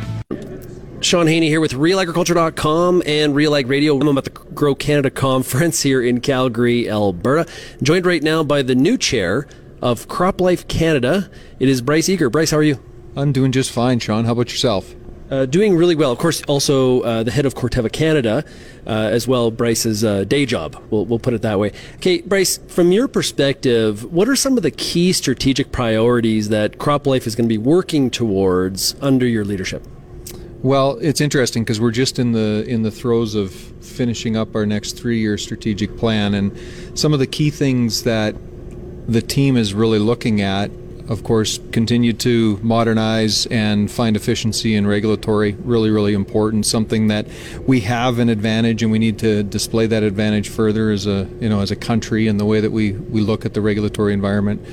Shaun 1.01 1.29
Haney 1.29 1.49
here 1.49 1.61
with 1.61 1.75
RealAgriculture.com 1.75 3.05
and 3.07 3.33
Real 3.33 3.55
Ag 3.55 3.69
Radio. 3.69 3.97
I'm 3.97 4.19
at 4.19 4.25
the 4.25 4.31
Grow 4.31 4.75
Canada 4.75 5.11
Conference 5.11 5.83
here 5.85 6.03
in 6.03 6.21
Calgary, 6.21 6.91
Alberta. 6.91 7.49
Joined 7.81 8.05
right 8.05 8.23
now 8.23 8.43
by 8.43 8.63
the 8.63 8.75
new 8.75 8.99
chair 8.99 9.47
of 9.81 10.09
CropLife 10.09 10.67
Canada. 10.67 11.31
It 11.61 11.69
is 11.69 11.83
Bryce 11.83 12.09
Eger. 12.09 12.31
Bryce, 12.31 12.51
how 12.51 12.57
are 12.57 12.65
you? 12.65 12.81
I'm 13.15 13.31
doing 13.31 13.53
just 13.53 13.71
fine, 13.71 14.01
Shaun. 14.01 14.25
How 14.25 14.33
about 14.33 14.51
yourself? 14.51 14.93
Uh, 15.31 15.47
doing 15.47 15.77
really 15.77 15.95
well. 15.95 16.11
Of 16.11 16.19
course, 16.19 16.43
also 16.45 17.03
uh, 17.03 17.23
the 17.23 17.31
head 17.31 17.47
of 17.47 17.55
Corteva 17.55 17.93
Canada, 17.93 18.45
uh, 18.85 18.91
as 18.91 19.29
well, 19.29 19.53
Bryce's 19.53 20.03
uh, 20.05 20.25
day 20.25 20.47
job. 20.47 20.83
We'll, 20.91 21.05
we'll 21.05 21.21
put 21.21 21.33
it 21.33 21.43
that 21.43 21.61
way. 21.61 21.73
Okay, 21.97 22.23
Bryce, 22.23 22.59
from 22.67 22.91
your 22.91 23.07
perspective, 23.07 24.05
what 24.13 24.29
are 24.29 24.37
some 24.37 24.57
of 24.57 24.65
the 24.65 24.73
key 24.73 25.13
strategic 25.13 25.71
priorities 25.71 26.49
that 26.49 26.79
CropLife 26.79 27.27
is 27.27 27.37
going 27.37 27.49
to 27.49 27.53
be 27.53 27.59
working 27.59 28.11
towards 28.11 28.97
under 29.01 29.27
your 29.27 29.45
leadership? 29.45 29.87
Well, 30.63 30.99
it's 31.01 31.21
interesting 31.21 31.63
because 31.63 31.81
we're 31.81 31.93
just 31.93 32.19
in 32.19 32.33
the 32.33 32.65
in 32.67 32.83
the 32.83 32.91
throes 32.91 33.37
of 33.37 33.53
finishing 33.53 34.37
up 34.37 34.57
our 34.57 34.67
next 34.67 34.99
three-year 34.99 35.39
strategic 35.39 35.97
plan, 35.97 36.35
and 36.35 36.59
some 36.99 37.13
of 37.13 37.21
the 37.21 37.29
key 37.29 37.51
things 37.51 38.03
that 38.03 38.35
the 39.07 39.23
team 39.23 39.57
is 39.57 39.73
really 39.73 40.01
looking 40.01 40.41
at 40.41 40.71
of 41.09 41.25
course, 41.25 41.59
continue 41.73 42.13
to 42.13 42.59
modernize 42.63 43.47
and 43.47 43.91
find 43.91 44.15
efficiency 44.15 44.75
in 44.75 44.87
regulatory. 44.87 45.53
Really, 45.53 45.91
really 45.91 46.13
important. 46.13 46.67
Something 46.67 47.09
that 47.09 47.27
we 47.67 47.81
have 47.81 48.19
an 48.19 48.29
advantage, 48.29 48.83
and 48.83 48.93
we 48.93 48.99
need 48.99 49.19
to 49.21 49.43
display 49.43 49.87
that 49.87 50.03
advantage 50.03 50.51
further 50.51 50.91
as 50.91 51.07
a 51.07 51.29
you 51.41 51.49
know 51.49 51.61
as 51.61 51.71
a 51.71 51.77
country 51.77 52.29
in 52.29 52.37
the 52.37 52.45
way 52.45 52.61
that 52.61 52.71
we 52.71 52.93
we 52.93 53.23
look 53.23 53.47
at 53.47 53.55
the 53.55 53.61
regulatory 53.61 54.13
environment. 54.13 54.65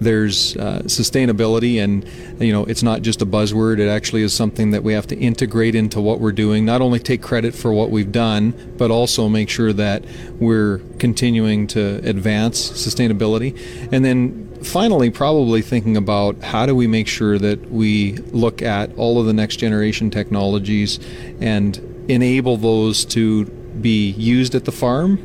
There's 0.00 0.56
uh, 0.56 0.82
sustainability, 0.86 1.82
and 1.82 2.06
you 2.40 2.52
know 2.52 2.64
it's 2.64 2.82
not 2.82 3.02
just 3.02 3.20
a 3.20 3.26
buzzword. 3.26 3.78
It 3.78 3.88
actually 3.88 4.22
is 4.22 4.32
something 4.32 4.70
that 4.70 4.82
we 4.82 4.94
have 4.94 5.06
to 5.08 5.18
integrate 5.18 5.74
into 5.74 6.00
what 6.00 6.20
we're 6.20 6.32
doing. 6.32 6.64
Not 6.64 6.80
only 6.80 7.00
take 7.00 7.20
credit 7.20 7.54
for 7.54 7.70
what 7.70 7.90
we've 7.90 8.10
done, 8.10 8.74
but 8.78 8.90
also 8.90 9.28
make 9.28 9.50
sure 9.50 9.74
that 9.74 10.04
we're 10.40 10.78
continuing 10.98 11.66
to 11.68 11.96
advance 12.08 12.70
sustainability. 12.70 13.52
And 13.92 14.04
then 14.04 14.51
finally, 14.64 15.10
probably 15.10 15.62
thinking 15.62 15.96
about 15.96 16.42
how 16.42 16.66
do 16.66 16.74
we 16.74 16.86
make 16.86 17.08
sure 17.08 17.38
that 17.38 17.70
we 17.70 18.14
look 18.32 18.62
at 18.62 18.94
all 18.96 19.20
of 19.20 19.26
the 19.26 19.32
next 19.32 19.56
generation 19.56 20.10
technologies 20.10 20.98
and 21.40 21.76
enable 22.08 22.56
those 22.56 23.04
to 23.06 23.46
be 23.46 24.10
used 24.10 24.54
at 24.54 24.64
the 24.64 24.72
farm 24.72 25.18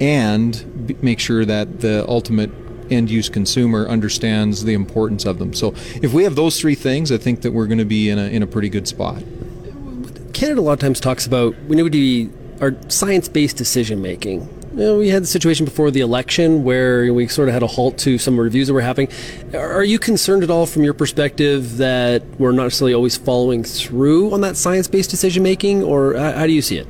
and 0.00 0.96
make 1.02 1.20
sure 1.20 1.44
that 1.44 1.80
the 1.80 2.04
ultimate 2.08 2.50
end 2.90 3.10
use 3.10 3.28
consumer 3.28 3.86
understands 3.88 4.64
the 4.64 4.74
importance 4.74 5.24
of 5.24 5.38
them. 5.38 5.54
So 5.54 5.74
if 6.02 6.12
we 6.12 6.24
have 6.24 6.34
those 6.34 6.60
three 6.60 6.74
things, 6.74 7.12
I 7.12 7.18
think 7.18 7.42
that 7.42 7.52
we're 7.52 7.66
going 7.66 7.78
to 7.78 7.84
be 7.84 8.10
in 8.10 8.18
a, 8.18 8.24
in 8.24 8.42
a 8.42 8.46
pretty 8.46 8.68
good 8.68 8.88
spot. 8.88 9.22
Canada 10.32 10.60
a 10.60 10.62
lot 10.62 10.72
of 10.72 10.78
times 10.80 10.98
talks 10.98 11.26
about 11.26 11.54
we 11.68 11.76
need 11.76 11.84
to 11.84 11.90
be 11.90 12.30
our 12.60 12.74
science 12.88 13.28
based 13.28 13.56
decision 13.56 14.02
making 14.02 14.48
you 14.72 14.78
know, 14.78 14.98
we 14.98 15.08
had 15.08 15.22
the 15.22 15.26
situation 15.26 15.64
before 15.64 15.90
the 15.90 16.00
election 16.00 16.64
where 16.64 17.12
we 17.12 17.28
sort 17.28 17.48
of 17.48 17.54
had 17.54 17.62
a 17.62 17.66
halt 17.66 17.98
to 17.98 18.16
some 18.16 18.40
reviews 18.40 18.68
that 18.68 18.74
were 18.74 18.80
happening. 18.80 19.08
Are 19.54 19.84
you 19.84 19.98
concerned 19.98 20.42
at 20.42 20.50
all 20.50 20.64
from 20.66 20.82
your 20.82 20.94
perspective 20.94 21.76
that 21.76 22.22
we're 22.38 22.52
not 22.52 22.64
necessarily 22.64 22.94
always 22.94 23.16
following 23.16 23.64
through 23.64 24.32
on 24.32 24.40
that 24.40 24.56
science 24.56 24.88
based 24.88 25.10
decision 25.10 25.42
making, 25.42 25.82
or 25.82 26.14
how 26.14 26.46
do 26.46 26.52
you 26.52 26.62
see 26.62 26.78
it? 26.78 26.86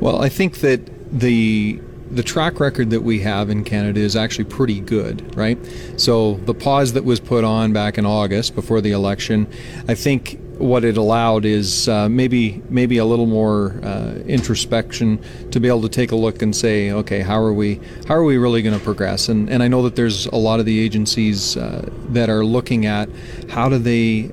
Well, 0.00 0.22
I 0.22 0.28
think 0.28 0.58
that 0.58 0.80
the 1.18 1.80
the 2.10 2.22
track 2.22 2.60
record 2.60 2.90
that 2.90 3.00
we 3.00 3.20
have 3.20 3.50
in 3.50 3.64
Canada 3.64 3.98
is 3.98 4.14
actually 4.14 4.44
pretty 4.44 4.78
good, 4.78 5.34
right? 5.36 5.58
So 5.96 6.34
the 6.44 6.54
pause 6.54 6.92
that 6.92 7.04
was 7.04 7.18
put 7.18 7.44
on 7.44 7.72
back 7.72 7.98
in 7.98 8.06
August 8.06 8.54
before 8.54 8.80
the 8.80 8.92
election, 8.92 9.48
I 9.88 9.94
think 9.94 10.38
what 10.58 10.84
it 10.84 10.96
allowed 10.96 11.44
is 11.44 11.88
uh, 11.88 12.08
maybe 12.08 12.62
maybe 12.68 12.98
a 12.98 13.04
little 13.04 13.26
more 13.26 13.74
uh, 13.82 14.14
introspection 14.26 15.18
to 15.50 15.60
be 15.60 15.68
able 15.68 15.82
to 15.82 15.88
take 15.88 16.12
a 16.12 16.16
look 16.16 16.42
and 16.42 16.54
say, 16.54 16.90
okay, 16.92 17.20
how 17.20 17.40
are 17.40 17.52
we 17.52 17.80
how 18.06 18.14
are 18.14 18.24
we 18.24 18.36
really 18.36 18.62
going 18.62 18.78
to 18.78 18.84
progress? 18.84 19.28
And 19.28 19.50
and 19.50 19.62
I 19.62 19.68
know 19.68 19.82
that 19.82 19.96
there's 19.96 20.26
a 20.26 20.36
lot 20.36 20.60
of 20.60 20.66
the 20.66 20.78
agencies 20.78 21.56
uh, 21.56 21.88
that 22.10 22.28
are 22.30 22.44
looking 22.44 22.86
at 22.86 23.08
how 23.50 23.68
do 23.68 23.78
they 23.78 24.30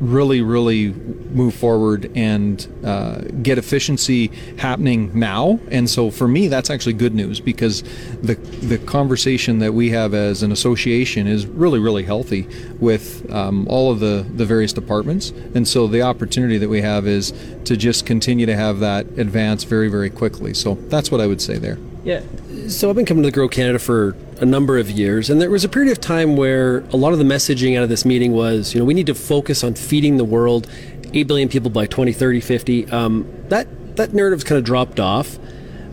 really, 0.00 0.42
really 0.42 0.92
move 0.92 1.54
forward 1.54 2.10
and 2.14 2.66
uh, 2.84 3.18
get 3.42 3.58
efficiency 3.58 4.28
happening 4.58 5.18
now. 5.18 5.58
And 5.70 5.88
so 5.88 6.10
for 6.10 6.28
me, 6.28 6.48
that's 6.48 6.70
actually 6.70 6.94
good 6.94 7.14
news 7.14 7.40
because 7.40 7.82
the 8.22 8.34
the 8.34 8.78
conversation 8.78 9.58
that 9.60 9.72
we 9.72 9.90
have 9.90 10.14
as 10.14 10.42
an 10.42 10.52
association 10.52 11.26
is 11.26 11.46
really, 11.46 11.78
really 11.78 12.02
healthy 12.02 12.48
with 12.78 13.30
um, 13.32 13.66
all 13.68 13.90
of 13.90 14.00
the 14.00 14.26
the 14.34 14.44
various 14.44 14.72
departments. 14.72 15.30
And 15.54 15.66
so 15.66 15.86
the 15.86 16.02
opportunity 16.02 16.58
that 16.58 16.68
we 16.68 16.82
have 16.82 17.06
is 17.06 17.32
to 17.64 17.76
just 17.76 18.06
continue 18.06 18.46
to 18.46 18.56
have 18.56 18.80
that 18.80 19.06
advance 19.18 19.64
very, 19.64 19.88
very 19.88 20.10
quickly. 20.10 20.54
So 20.54 20.74
that's 20.88 21.10
what 21.10 21.20
I 21.20 21.26
would 21.26 21.40
say 21.40 21.58
there. 21.58 21.78
Yeah. 22.04 22.22
So 22.68 22.90
I've 22.90 22.96
been 22.96 23.06
coming 23.06 23.22
to 23.22 23.28
the 23.28 23.32
Grow 23.32 23.48
Canada 23.48 23.78
for 23.78 24.16
a 24.40 24.44
number 24.44 24.76
of 24.76 24.90
years, 24.90 25.30
and 25.30 25.40
there 25.40 25.50
was 25.50 25.62
a 25.62 25.68
period 25.68 25.92
of 25.92 26.00
time 26.00 26.36
where 26.36 26.78
a 26.90 26.96
lot 26.96 27.12
of 27.12 27.18
the 27.20 27.24
messaging 27.24 27.76
out 27.76 27.84
of 27.84 27.88
this 27.88 28.04
meeting 28.04 28.32
was, 28.32 28.74
you 28.74 28.80
know, 28.80 28.84
we 28.84 28.92
need 28.92 29.06
to 29.06 29.14
focus 29.14 29.62
on 29.62 29.74
feeding 29.74 30.16
the 30.16 30.24
world, 30.24 30.66
8 31.14 31.28
billion 31.28 31.48
people 31.48 31.70
by 31.70 31.86
2030, 31.86 32.40
50. 32.40 32.90
Um, 32.90 33.32
that, 33.50 33.96
that 33.96 34.12
narrative's 34.12 34.42
kind 34.42 34.58
of 34.58 34.64
dropped 34.64 34.98
off. 34.98 35.38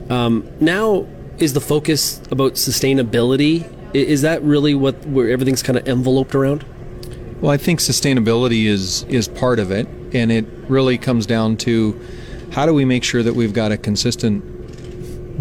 Um, 0.10 0.50
now, 0.60 1.06
is 1.38 1.54
the 1.54 1.62
focus 1.62 2.20
about 2.32 2.54
sustainability? 2.54 3.70
Is 3.94 4.24
that 4.24 4.42
really 4.42 4.74
what 4.74 4.96
where 5.06 5.30
everything's 5.30 5.62
kind 5.62 5.78
of 5.78 5.88
enveloped 5.88 6.34
around? 6.34 6.66
Well, 7.40 7.52
I 7.52 7.58
think 7.58 7.82
sustainability 7.82 8.66
is 8.66 9.04
is 9.04 9.28
part 9.28 9.60
of 9.60 9.70
it, 9.70 9.88
and 10.12 10.32
it 10.32 10.46
really 10.68 10.98
comes 10.98 11.28
down 11.28 11.58
to 11.58 12.00
how 12.52 12.66
do 12.66 12.74
we 12.74 12.84
make 12.84 13.04
sure 13.04 13.22
that 13.22 13.36
we've 13.36 13.54
got 13.54 13.72
a 13.72 13.78
consistent 13.78 14.44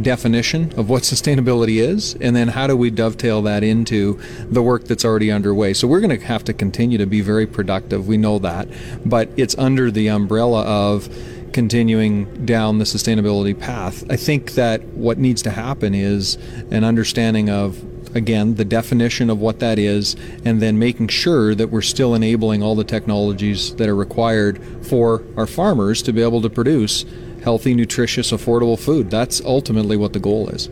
definition 0.00 0.72
of 0.78 0.88
what 0.88 1.02
sustainability 1.02 1.80
is, 1.80 2.14
and 2.20 2.34
then 2.34 2.48
how 2.48 2.66
do 2.66 2.76
we 2.76 2.90
dovetail 2.90 3.42
that 3.42 3.62
into 3.62 4.18
the 4.48 4.62
work 4.62 4.84
that's 4.84 5.04
already 5.04 5.30
underway. 5.30 5.74
So 5.74 5.86
we're 5.86 6.00
going 6.00 6.18
to 6.18 6.24
have 6.26 6.44
to 6.44 6.52
continue 6.52 6.98
to 6.98 7.06
be 7.06 7.20
very 7.20 7.46
productive. 7.46 8.06
We 8.06 8.16
know 8.16 8.38
that, 8.38 8.68
but 9.04 9.28
it's 9.36 9.56
under 9.58 9.90
the 9.90 10.08
umbrella 10.08 10.62
of 10.62 11.08
continuing 11.52 12.46
down 12.46 12.78
the 12.78 12.84
sustainability 12.84 13.58
path. 13.58 14.04
I 14.10 14.16
think 14.16 14.52
that 14.52 14.82
what 14.84 15.18
needs 15.18 15.42
to 15.42 15.50
happen 15.50 15.94
is 15.94 16.36
an 16.70 16.84
understanding 16.84 17.50
of 17.50 17.84
again 18.14 18.56
the 18.56 18.64
definition 18.64 19.30
of 19.30 19.38
what 19.38 19.60
that 19.60 19.78
is 19.78 20.16
and 20.44 20.60
then 20.60 20.78
making 20.78 21.08
sure 21.08 21.54
that 21.54 21.68
we're 21.68 21.80
still 21.80 22.14
enabling 22.14 22.62
all 22.62 22.74
the 22.74 22.84
technologies 22.84 23.74
that 23.76 23.88
are 23.88 23.96
required 23.96 24.62
for 24.84 25.22
our 25.36 25.46
farmers 25.46 26.02
to 26.02 26.12
be 26.12 26.22
able 26.22 26.42
to 26.42 26.50
produce 26.50 27.04
healthy, 27.42 27.74
nutritious, 27.74 28.32
affordable 28.32 28.78
food. 28.78 29.10
That's 29.10 29.40
ultimately 29.44 29.96
what 29.96 30.12
the 30.12 30.20
goal 30.20 30.48
is. 30.48 30.68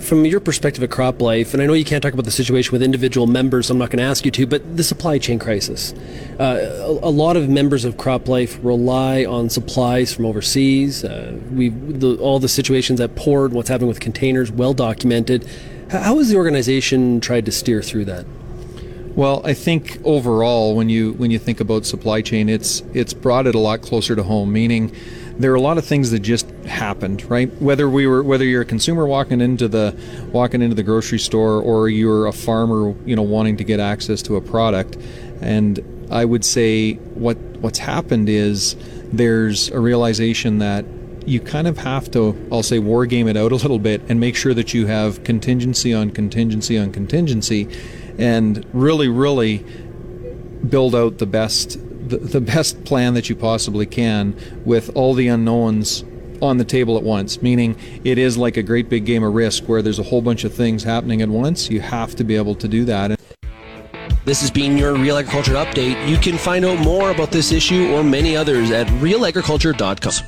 from 0.00 0.24
your 0.24 0.40
perspective 0.40 0.82
at 0.82 0.90
Crop 0.90 1.20
Life, 1.20 1.52
and 1.52 1.62
I 1.62 1.66
know 1.66 1.74
you 1.74 1.84
can't 1.84 2.02
talk 2.02 2.14
about 2.14 2.24
the 2.24 2.30
situation 2.30 2.72
with 2.72 2.82
individual 2.82 3.26
members, 3.26 3.66
so 3.66 3.74
I'm 3.74 3.78
not 3.78 3.90
going 3.90 3.98
to 3.98 4.04
ask 4.04 4.24
you 4.24 4.30
to, 4.30 4.46
but 4.46 4.76
the 4.76 4.82
supply 4.82 5.18
chain 5.18 5.38
crisis. 5.38 5.92
Uh, 6.38 6.86
a, 7.02 7.08
a, 7.08 7.12
lot 7.12 7.36
of 7.36 7.50
members 7.50 7.84
of 7.84 7.98
Crop 7.98 8.26
Life 8.26 8.58
rely 8.62 9.26
on 9.26 9.50
supplies 9.50 10.14
from 10.14 10.24
overseas. 10.24 11.04
Uh, 11.04 11.38
we 11.52 11.70
all 12.16 12.38
the 12.38 12.48
situations 12.48 12.98
at 12.98 13.14
port, 13.14 13.52
what's 13.52 13.68
happening 13.68 13.88
with 13.88 14.00
containers, 14.00 14.50
well 14.50 14.72
documented. 14.72 15.46
How 15.90 16.16
has 16.16 16.30
the 16.30 16.36
organization 16.36 17.20
tried 17.20 17.44
to 17.44 17.52
steer 17.52 17.82
through 17.82 18.06
that? 18.06 18.24
Well, 19.16 19.42
I 19.44 19.54
think 19.54 19.98
overall, 20.04 20.76
when 20.76 20.88
you 20.88 21.12
when 21.14 21.30
you 21.30 21.38
think 21.38 21.60
about 21.60 21.84
supply 21.84 22.22
chain, 22.22 22.48
it's 22.48 22.82
it's 22.94 23.12
brought 23.12 23.46
it 23.46 23.54
a 23.54 23.58
lot 23.58 23.82
closer 23.82 24.14
to 24.14 24.22
home. 24.22 24.52
Meaning, 24.52 24.94
there 25.40 25.52
are 25.52 25.56
a 25.56 25.60
lot 25.60 25.78
of 25.78 25.84
things 25.86 26.10
that 26.10 26.18
just 26.18 26.48
happened, 26.66 27.28
right? 27.30 27.50
Whether 27.62 27.88
we 27.88 28.06
were 28.06 28.22
whether 28.22 28.44
you're 28.44 28.62
a 28.62 28.66
consumer 28.66 29.06
walking 29.06 29.40
into 29.40 29.68
the 29.68 29.98
walking 30.32 30.60
into 30.60 30.74
the 30.74 30.82
grocery 30.82 31.18
store 31.18 31.62
or 31.62 31.88
you're 31.88 32.26
a 32.26 32.32
farmer, 32.32 32.94
you 33.06 33.16
know, 33.16 33.22
wanting 33.22 33.56
to 33.56 33.64
get 33.64 33.80
access 33.80 34.20
to 34.22 34.36
a 34.36 34.40
product, 34.40 34.98
and 35.40 36.08
I 36.10 36.24
would 36.24 36.44
say 36.44 36.94
what 36.94 37.38
what's 37.60 37.78
happened 37.78 38.28
is 38.28 38.76
there's 39.12 39.70
a 39.70 39.80
realization 39.80 40.58
that 40.58 40.84
you 41.26 41.40
kind 41.40 41.66
of 41.66 41.78
have 41.78 42.10
to, 42.10 42.36
I'll 42.50 42.62
say, 42.62 42.78
war 42.78 43.06
game 43.06 43.28
it 43.28 43.36
out 43.36 43.52
a 43.52 43.56
little 43.56 43.78
bit 43.78 44.02
and 44.08 44.20
make 44.20 44.36
sure 44.36 44.54
that 44.54 44.74
you 44.74 44.86
have 44.86 45.24
contingency 45.24 45.94
on 45.94 46.10
contingency 46.10 46.78
on 46.78 46.92
contingency 46.92 47.68
and 48.18 48.66
really, 48.72 49.08
really 49.08 49.64
build 50.68 50.94
out 50.94 51.18
the 51.18 51.26
best 51.26 51.78
the, 52.10 52.18
the 52.18 52.40
best 52.40 52.84
plan 52.84 53.14
that 53.14 53.28
you 53.28 53.36
possibly 53.36 53.86
can 53.86 54.36
with 54.64 54.94
all 54.94 55.14
the 55.14 55.28
unknowns 55.28 56.04
on 56.42 56.56
the 56.56 56.64
table 56.64 56.96
at 56.96 57.02
once, 57.02 57.42
meaning 57.42 57.76
it 58.04 58.18
is 58.18 58.36
like 58.36 58.56
a 58.56 58.62
great 58.62 58.88
big 58.88 59.04
game 59.04 59.22
of 59.22 59.34
risk 59.34 59.64
where 59.64 59.82
there's 59.82 59.98
a 59.98 60.02
whole 60.02 60.22
bunch 60.22 60.44
of 60.44 60.52
things 60.54 60.82
happening 60.82 61.22
at 61.22 61.28
once. 61.28 61.70
You 61.70 61.80
have 61.80 62.14
to 62.16 62.24
be 62.24 62.36
able 62.36 62.54
to 62.56 62.68
do 62.68 62.84
that. 62.86 63.18
This 64.24 64.40
has 64.42 64.50
been 64.50 64.76
your 64.76 64.94
Real 64.94 65.16
Agriculture 65.16 65.54
Update. 65.54 66.08
You 66.08 66.16
can 66.18 66.36
find 66.36 66.64
out 66.64 66.78
more 66.78 67.10
about 67.10 67.30
this 67.30 67.52
issue 67.52 67.92
or 67.92 68.04
many 68.04 68.36
others 68.36 68.70
at 68.70 68.86
realagriculture.com. 68.86 70.26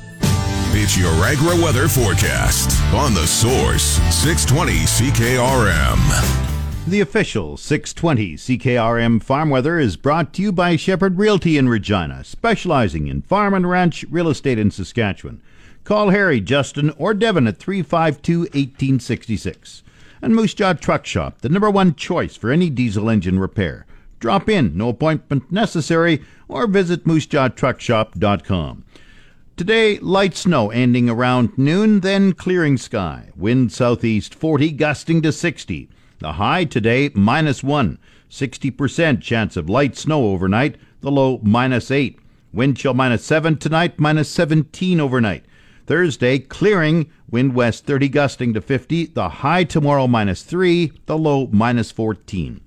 It's 0.75 0.97
your 0.97 1.13
Agri 1.23 1.61
Weather 1.63 1.87
Forecast 1.87 2.81
on 2.93 3.13
the 3.13 3.27
Source 3.27 3.83
620 4.11 4.71
CKRM. 4.71 6.42
The 6.85 6.99
official 6.99 7.55
620 7.55 8.35
CKRM 8.35 9.23
Farm 9.23 9.49
Weather 9.49 9.79
is 9.79 9.95
brought 9.95 10.33
to 10.33 10.41
you 10.41 10.51
by 10.51 10.75
Shepherd 10.75 11.17
Realty 11.17 11.57
in 11.57 11.69
Regina, 11.69 12.25
specializing 12.25 13.07
in 13.07 13.21
farm 13.21 13.53
and 13.53 13.69
ranch 13.69 14.03
real 14.11 14.27
estate 14.27 14.59
in 14.59 14.69
Saskatchewan. 14.69 15.41
Call 15.85 16.09
Harry, 16.09 16.41
Justin, 16.41 16.89
or 16.97 17.13
Devin 17.13 17.47
at 17.47 17.57
352 17.57 18.39
1866. 18.39 19.81
And 20.21 20.35
Moose 20.35 20.53
Jaw 20.53 20.73
Truck 20.73 21.05
Shop, 21.05 21.39
the 21.39 21.47
number 21.47 21.69
one 21.69 21.95
choice 21.95 22.35
for 22.35 22.51
any 22.51 22.69
diesel 22.69 23.09
engine 23.09 23.39
repair. 23.39 23.85
Drop 24.19 24.49
in, 24.49 24.75
no 24.77 24.89
appointment 24.89 25.49
necessary, 25.49 26.21
or 26.49 26.67
visit 26.67 27.05
moosejawtruckshop.com. 27.05 28.83
Today, 29.55 29.99
light 29.99 30.35
snow 30.35 30.69
ending 30.69 31.09
around 31.09 31.57
noon, 31.57 32.01
then 32.01 32.33
clearing 32.33 32.75
sky. 32.75 33.29
Wind 33.37 33.71
southeast 33.71 34.35
40, 34.35 34.71
gusting 34.71 35.21
to 35.21 35.31
60. 35.31 35.89
The 36.23 36.31
high 36.31 36.63
today, 36.63 37.09
minus 37.13 37.65
1. 37.65 37.99
60% 38.29 39.21
chance 39.21 39.57
of 39.57 39.69
light 39.69 39.97
snow 39.97 40.27
overnight. 40.27 40.77
The 41.01 41.11
low, 41.11 41.41
minus 41.43 41.91
8. 41.91 42.17
Wind 42.53 42.77
chill, 42.77 42.93
minus 42.93 43.25
7 43.25 43.57
tonight, 43.57 43.99
minus 43.99 44.29
17 44.29 45.01
overnight. 45.01 45.43
Thursday, 45.85 46.39
clearing, 46.39 47.11
wind 47.29 47.55
west 47.55 47.85
30 47.85 48.07
gusting 48.07 48.53
to 48.53 48.61
50. 48.61 49.07
The 49.07 49.27
high 49.27 49.65
tomorrow, 49.65 50.07
minus 50.07 50.43
3. 50.43 50.93
The 51.07 51.17
low, 51.17 51.47
minus 51.51 51.91
14. 51.91 52.61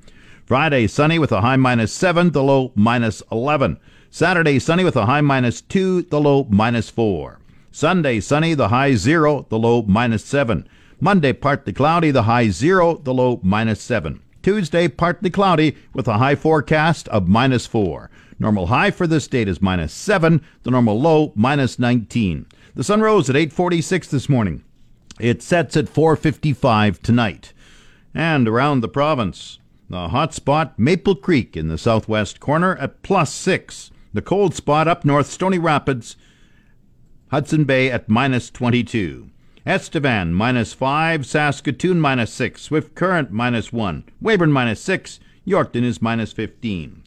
Friday, 0.44 0.86
sunny 0.86 1.18
with 1.18 1.32
a 1.32 1.40
high 1.40 1.56
minus 1.56 1.94
7. 1.94 2.32
The 2.32 2.42
low, 2.42 2.72
minus 2.74 3.22
11. 3.32 3.78
Saturday, 4.10 4.58
sunny 4.58 4.84
with 4.84 4.96
a 4.96 5.06
high 5.06 5.22
minus 5.22 5.62
2. 5.62 6.02
The 6.02 6.20
low, 6.20 6.46
minus 6.50 6.90
4. 6.90 7.38
Sunday, 7.72 8.20
sunny, 8.20 8.52
the 8.52 8.68
high 8.68 8.96
0. 8.96 9.46
The 9.48 9.58
low, 9.58 9.80
minus 9.80 10.26
7. 10.26 10.68
Monday, 10.98 11.34
partly 11.34 11.74
cloudy, 11.74 12.10
the 12.10 12.22
high 12.22 12.48
0, 12.48 12.96
the 13.04 13.12
low 13.12 13.38
minus 13.42 13.82
7. 13.82 14.22
Tuesday, 14.42 14.88
partly 14.88 15.28
cloudy 15.28 15.76
with 15.92 16.08
a 16.08 16.16
high 16.18 16.34
forecast 16.34 17.06
of 17.08 17.28
minus 17.28 17.66
4. 17.66 18.10
Normal 18.38 18.68
high 18.68 18.90
for 18.90 19.06
this 19.06 19.28
date 19.28 19.48
is 19.48 19.60
minus 19.60 19.92
7, 19.92 20.40
the 20.62 20.70
normal 20.70 20.98
low 20.98 21.32
minus 21.34 21.78
19. 21.78 22.46
The 22.74 22.84
sun 22.84 23.02
rose 23.02 23.28
at 23.28 23.36
8:46 23.36 24.08
this 24.08 24.28
morning. 24.28 24.62
It 25.20 25.42
sets 25.42 25.76
at 25.76 25.88
4:55 25.88 27.02
tonight. 27.02 27.52
And 28.14 28.48
around 28.48 28.80
the 28.80 28.88
province, 28.88 29.58
the 29.90 30.08
hot 30.08 30.32
spot 30.32 30.78
Maple 30.78 31.14
Creek 31.14 31.56
in 31.56 31.68
the 31.68 31.78
southwest 31.78 32.40
corner 32.40 32.76
at 32.76 33.02
plus 33.02 33.32
6. 33.32 33.90
The 34.14 34.22
cold 34.22 34.54
spot 34.54 34.88
up 34.88 35.04
north 35.04 35.26
Stony 35.26 35.58
Rapids, 35.58 36.16
Hudson 37.30 37.64
Bay 37.64 37.90
at 37.90 38.08
minus 38.08 38.50
22. 38.50 39.28
Estevan 39.66 40.32
minus 40.32 40.72
5, 40.72 41.26
Saskatoon 41.26 42.00
minus 42.00 42.32
6, 42.34 42.62
Swift 42.62 42.94
Current 42.94 43.32
minus 43.32 43.72
1, 43.72 44.04
Weyburn 44.22 44.52
minus 44.52 44.80
6, 44.82 45.18
Yorkton 45.44 45.82
is 45.82 46.00
minus 46.00 46.32
15. 46.32 47.02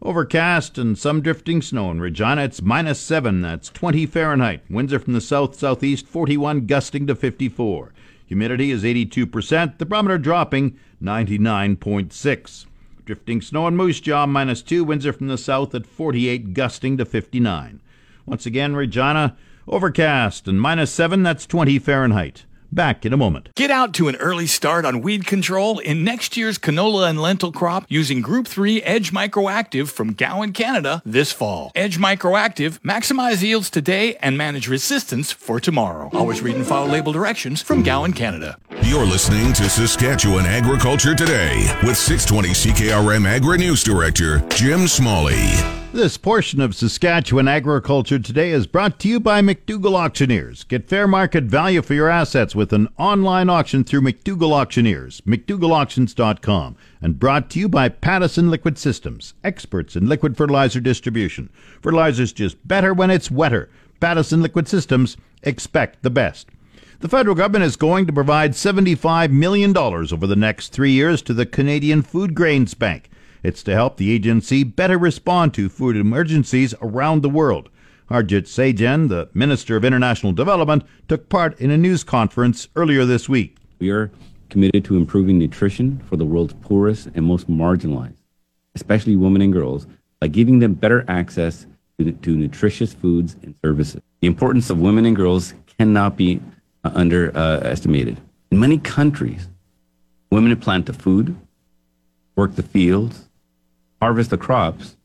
Overcast 0.00 0.78
and 0.78 0.96
some 0.96 1.20
drifting 1.20 1.60
snow 1.60 1.90
in 1.90 2.00
Regina. 2.00 2.44
It's 2.44 2.62
minus 2.62 2.98
7, 2.98 3.42
that's 3.42 3.68
20 3.68 4.06
Fahrenheit. 4.06 4.62
Winds 4.70 4.94
are 4.94 5.00
from 5.00 5.12
the 5.12 5.20
south 5.20 5.54
southeast, 5.54 6.06
41, 6.06 6.64
gusting 6.64 7.06
to 7.08 7.14
54. 7.14 7.92
Humidity 8.24 8.70
is 8.70 8.84
82%, 8.84 9.76
the 9.76 9.84
barometer 9.84 10.16
dropping 10.16 10.78
99.6. 11.02 12.64
Drifting 13.04 13.42
snow 13.42 13.68
in 13.68 13.76
Moose 13.76 14.00
Jaw, 14.00 14.24
minus 14.24 14.62
2, 14.62 14.82
winds 14.82 15.04
are 15.04 15.12
from 15.12 15.28
the 15.28 15.36
south 15.36 15.74
at 15.74 15.84
48, 15.84 16.54
gusting 16.54 16.96
to 16.96 17.04
59. 17.04 17.82
Once 18.24 18.46
again, 18.46 18.74
Regina, 18.74 19.36
Overcast 19.68 20.48
and 20.48 20.60
minus 20.60 20.90
7, 20.92 21.22
that's 21.22 21.46
20 21.46 21.78
Fahrenheit. 21.78 22.46
Back 22.72 23.04
in 23.04 23.12
a 23.12 23.18
moment. 23.18 23.50
Get 23.54 23.70
out 23.70 23.92
to 23.94 24.08
an 24.08 24.16
early 24.16 24.46
start 24.46 24.86
on 24.86 25.02
weed 25.02 25.26
control 25.26 25.78
in 25.78 26.04
next 26.04 26.38
year's 26.38 26.56
canola 26.58 27.08
and 27.10 27.20
lentil 27.20 27.52
crop 27.52 27.84
using 27.88 28.22
Group 28.22 28.48
3 28.48 28.82
Edge 28.82 29.12
Microactive 29.12 29.88
from 29.90 30.14
Gowan, 30.14 30.54
Canada 30.54 31.02
this 31.04 31.32
fall. 31.32 31.70
Edge 31.74 31.98
Microactive 31.98 32.80
maximize 32.80 33.42
yields 33.42 33.68
today 33.68 34.16
and 34.16 34.38
manage 34.38 34.68
resistance 34.68 35.30
for 35.30 35.60
tomorrow. 35.60 36.08
Always 36.14 36.40
read 36.40 36.56
and 36.56 36.66
follow 36.66 36.88
label 36.88 37.12
directions 37.12 37.60
from 37.60 37.82
Gowan, 37.82 38.14
Canada. 38.14 38.56
You're 38.84 39.04
listening 39.04 39.52
to 39.52 39.68
Saskatchewan 39.68 40.46
Agriculture 40.46 41.14
Today 41.14 41.70
with 41.84 41.98
620 41.98 42.72
CKRM 42.72 43.26
Agri 43.26 43.58
News 43.58 43.82
Director 43.82 44.38
Jim 44.48 44.88
Smalley. 44.88 45.81
This 45.92 46.16
portion 46.16 46.62
of 46.62 46.74
Saskatchewan 46.74 47.48
Agriculture 47.48 48.18
Today 48.18 48.50
is 48.50 48.66
brought 48.66 48.98
to 49.00 49.08
you 49.08 49.20
by 49.20 49.42
McDougall 49.42 49.94
Auctioneers. 49.94 50.64
Get 50.64 50.88
fair 50.88 51.06
market 51.06 51.44
value 51.44 51.82
for 51.82 51.92
your 51.92 52.08
assets 52.08 52.54
with 52.54 52.72
an 52.72 52.88
online 52.96 53.50
auction 53.50 53.84
through 53.84 54.00
McDougall 54.00 54.52
Auctioneers, 54.52 55.20
McDougallAuctions.com, 55.26 56.76
and 57.02 57.18
brought 57.18 57.50
to 57.50 57.58
you 57.58 57.68
by 57.68 57.90
Pattison 57.90 58.50
Liquid 58.50 58.78
Systems, 58.78 59.34
experts 59.44 59.94
in 59.94 60.08
liquid 60.08 60.34
fertilizer 60.34 60.80
distribution. 60.80 61.50
Fertilizer's 61.82 62.32
just 62.32 62.66
better 62.66 62.94
when 62.94 63.10
it's 63.10 63.30
wetter. 63.30 63.68
Pattison 64.00 64.40
Liquid 64.40 64.66
Systems, 64.66 65.18
expect 65.42 66.02
the 66.02 66.08
best. 66.08 66.48
The 67.00 67.08
federal 67.10 67.36
government 67.36 67.64
is 67.64 67.76
going 67.76 68.06
to 68.06 68.14
provide 68.14 68.52
$75 68.52 69.30
million 69.30 69.76
over 69.76 70.26
the 70.26 70.36
next 70.36 70.68
three 70.68 70.92
years 70.92 71.20
to 71.20 71.34
the 71.34 71.44
Canadian 71.44 72.00
Food 72.00 72.34
Grains 72.34 72.72
Bank. 72.72 73.10
It's 73.42 73.62
to 73.64 73.74
help 73.74 73.96
the 73.96 74.12
agency 74.12 74.62
better 74.62 74.96
respond 74.96 75.52
to 75.54 75.68
food 75.68 75.96
emergencies 75.96 76.74
around 76.80 77.22
the 77.22 77.28
world. 77.28 77.68
Harjit 78.08 78.42
Sajjan, 78.42 79.08
the 79.08 79.28
Minister 79.34 79.76
of 79.76 79.84
International 79.84 80.32
Development, 80.32 80.84
took 81.08 81.28
part 81.28 81.58
in 81.58 81.70
a 81.70 81.76
news 81.76 82.04
conference 82.04 82.68
earlier 82.76 83.04
this 83.04 83.28
week. 83.28 83.56
We 83.78 83.90
are 83.90 84.12
committed 84.48 84.84
to 84.84 84.96
improving 84.96 85.38
nutrition 85.38 86.00
for 86.08 86.16
the 86.16 86.24
world's 86.24 86.54
poorest 86.60 87.08
and 87.14 87.24
most 87.24 87.50
marginalized, 87.50 88.14
especially 88.74 89.16
women 89.16 89.42
and 89.42 89.52
girls, 89.52 89.86
by 90.20 90.28
giving 90.28 90.58
them 90.60 90.74
better 90.74 91.04
access 91.08 91.66
to, 91.98 92.12
to 92.12 92.36
nutritious 92.36 92.94
foods 92.94 93.36
and 93.42 93.54
services. 93.64 94.02
The 94.20 94.28
importance 94.28 94.70
of 94.70 94.78
women 94.78 95.06
and 95.06 95.16
girls 95.16 95.54
cannot 95.78 96.16
be 96.16 96.40
uh, 96.84 96.92
underestimated. 96.94 98.20
In 98.50 98.60
many 98.60 98.78
countries, 98.78 99.48
women 100.30 100.54
plant 100.60 100.86
the 100.86 100.92
food, 100.92 101.34
work 102.36 102.54
the 102.54 102.62
fields, 102.62 103.28
harvest 104.02 104.30
the 104.30 104.36
crops, 104.36 104.96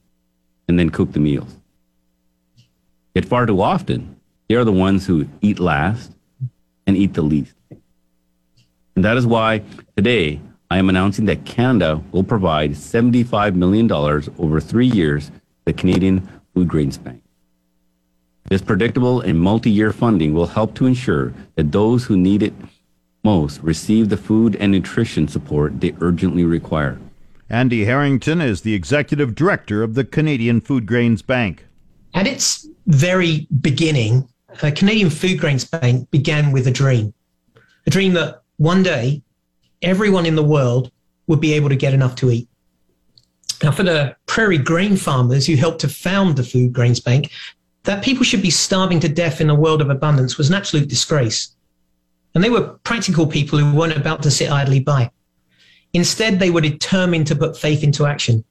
and 0.68 0.80
then 0.80 0.90
cook 0.90 1.12
the 1.12 1.20
meals. 1.20 1.56
Yet 3.14 3.26
far 3.26 3.46
too 3.46 3.62
often, 3.62 4.20
they 4.50 4.56
are 4.56 4.64
the 4.64 4.72
ones 4.72 5.06
who 5.06 5.28
eat 5.40 5.60
last 5.60 6.14
and 6.88 6.98
eat 6.98 7.14
the 7.14 7.22
least. 7.22 7.54
And 8.96 9.06
that 9.06 9.16
is 9.16 9.28
why 9.28 9.62
today 9.96 10.42
I 10.72 10.80
am 10.80 10.90
announcing 10.90 11.26
that 11.26 11.46
Canada 11.46 12.02
will 12.12 12.24
provide 12.24 12.72
$75 12.72 13.54
million 13.54 13.92
over 13.92 14.60
three 14.60 14.88
years 14.88 15.28
to 15.28 15.42
the 15.66 15.74
Canadian 15.74 16.28
Food 16.56 16.68
Grains 16.68 16.98
Bank. 16.98 17.22
This 18.46 18.64
predictable 18.64 19.22
and 19.22 19.40
multi 19.40 19.70
year 19.70 19.94
funding 19.94 20.34
will 20.34 20.48
help 20.48 20.74
to 20.74 20.88
ensure 20.88 21.36
that 21.54 21.72
those 21.72 22.06
who 22.06 22.18
need 22.18 22.42
it 22.42 22.54
most 23.24 23.62
receive 23.62 24.10
the 24.10 24.18
food 24.18 24.56
and 24.56 24.72
nutrition 24.72 25.28
support 25.28 25.82
they 25.82 25.94
urgently 26.02 26.46
require. 26.46 26.98
Andy 27.50 27.86
Harrington 27.86 28.42
is 28.42 28.62
the 28.62 28.74
executive 28.74 29.34
director 29.34 29.82
of 29.82 29.94
the 29.94 30.04
Canadian 30.04 30.60
Food 30.60 30.86
Grains 30.86 31.22
Bank. 31.22 31.66
At 32.14 32.28
its 32.28 32.68
very 32.88 33.48
beginning, 33.62 34.28
the 34.60 34.72
Canadian 34.72 35.10
Food 35.10 35.40
Grains 35.40 35.64
Bank 35.64 36.10
began 36.12 36.52
with 36.52 36.68
a 36.68 36.72
dream 36.72 37.14
a 37.86 37.90
dream 37.90 38.14
that 38.14 38.42
one 38.58 38.84
day 38.84 39.24
everyone 39.82 40.26
in 40.26 40.36
the 40.36 40.44
world 40.44 40.92
would 41.28 41.40
be 41.40 41.54
able 41.54 41.70
to 41.70 41.76
get 41.76 41.94
enough 41.94 42.16
to 42.16 42.30
eat. 42.30 42.50
Now, 43.64 43.72
for 43.72 43.84
the 43.84 44.16
prairie 44.26 44.58
grain 44.58 44.98
farmers 44.98 45.48
who 45.48 45.56
helped 45.56 45.80
to 45.82 45.88
found 45.88 46.36
the 46.36 46.44
Food 46.44 46.74
Grains 46.74 47.00
Bank, 47.00 47.32
that 47.84 48.04
people 48.04 48.26
should 48.26 48.42
be 48.42 48.50
starving 48.50 49.00
to 49.00 49.08
death 49.08 49.40
in 49.40 49.50
a 49.50 49.56
world 49.56 49.82
of 49.82 49.90
abundance 49.90 50.38
was 50.38 50.50
an 50.50 50.56
absolute 50.56 50.90
disgrace. 50.90 51.56
And 52.36 52.44
they 52.44 52.50
were 52.50 52.78
practical 52.84 53.26
people 53.26 53.58
who 53.58 53.74
weren't 53.74 53.96
about 53.96 54.22
to 54.24 54.32
sit 54.32 54.52
idly 54.52 54.82
by. 54.82 55.10
Instead, 55.98 56.38
they 56.38 56.52
were 56.52 56.62
determined 56.62 57.26
to 57.26 57.36
put 57.36 57.58
faith 57.58 57.84
into 57.84 58.06
action. 58.06 58.44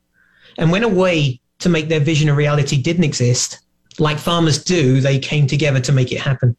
And 0.59 0.72
when 0.72 0.82
a 0.82 0.88
way 0.88 1.40
to 1.61 1.68
make 1.68 1.88
their 1.88 2.00
vision 2.00 2.28
a 2.28 2.35
reality 2.35 2.82
didn't 2.82 3.04
exist, 3.04 3.61
like 4.00 4.18
farmers 4.18 4.64
do, 4.64 5.00
they 5.00 5.20
came 5.20 5.46
together 5.46 5.78
to 5.78 5.92
make 5.92 6.11
it 6.11 6.18
happen. 6.18 6.56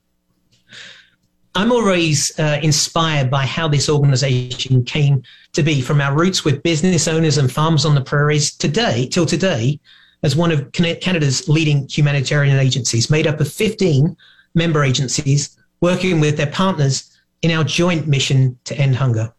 I'm 1.55 1.73
always 1.73 2.31
uh, 2.39 2.61
inspired 2.63 3.29
by 3.29 3.45
how 3.45 3.67
this 3.67 3.89
organization 3.89 4.85
came 4.85 5.23
to 5.51 5.61
be 5.61 5.81
from 5.81 5.99
our 5.99 6.15
roots 6.15 6.45
with 6.45 6.63
business 6.63 7.05
owners 7.05 7.37
and 7.37 7.51
farmers 7.51 7.83
on 7.83 7.93
the 7.93 8.01
prairies 8.01 8.55
today, 8.55 9.09
till 9.11 9.25
today, 9.25 9.81
as 10.23 10.37
one 10.37 10.53
of 10.53 10.71
Canada's 10.71 11.49
leading 11.49 11.85
humanitarian 11.89 12.57
agencies, 12.57 13.09
made 13.09 13.27
up 13.27 13.41
of 13.41 13.51
15 13.51 14.15
member 14.55 14.85
agencies 14.85 15.57
working 15.81 16.21
with 16.21 16.37
their 16.37 16.47
partners 16.47 17.11
in 17.41 17.51
our 17.51 17.65
joint 17.65 18.07
mission 18.07 18.57
to 18.63 18.73
end 18.77 18.95
hunger. 18.95 19.33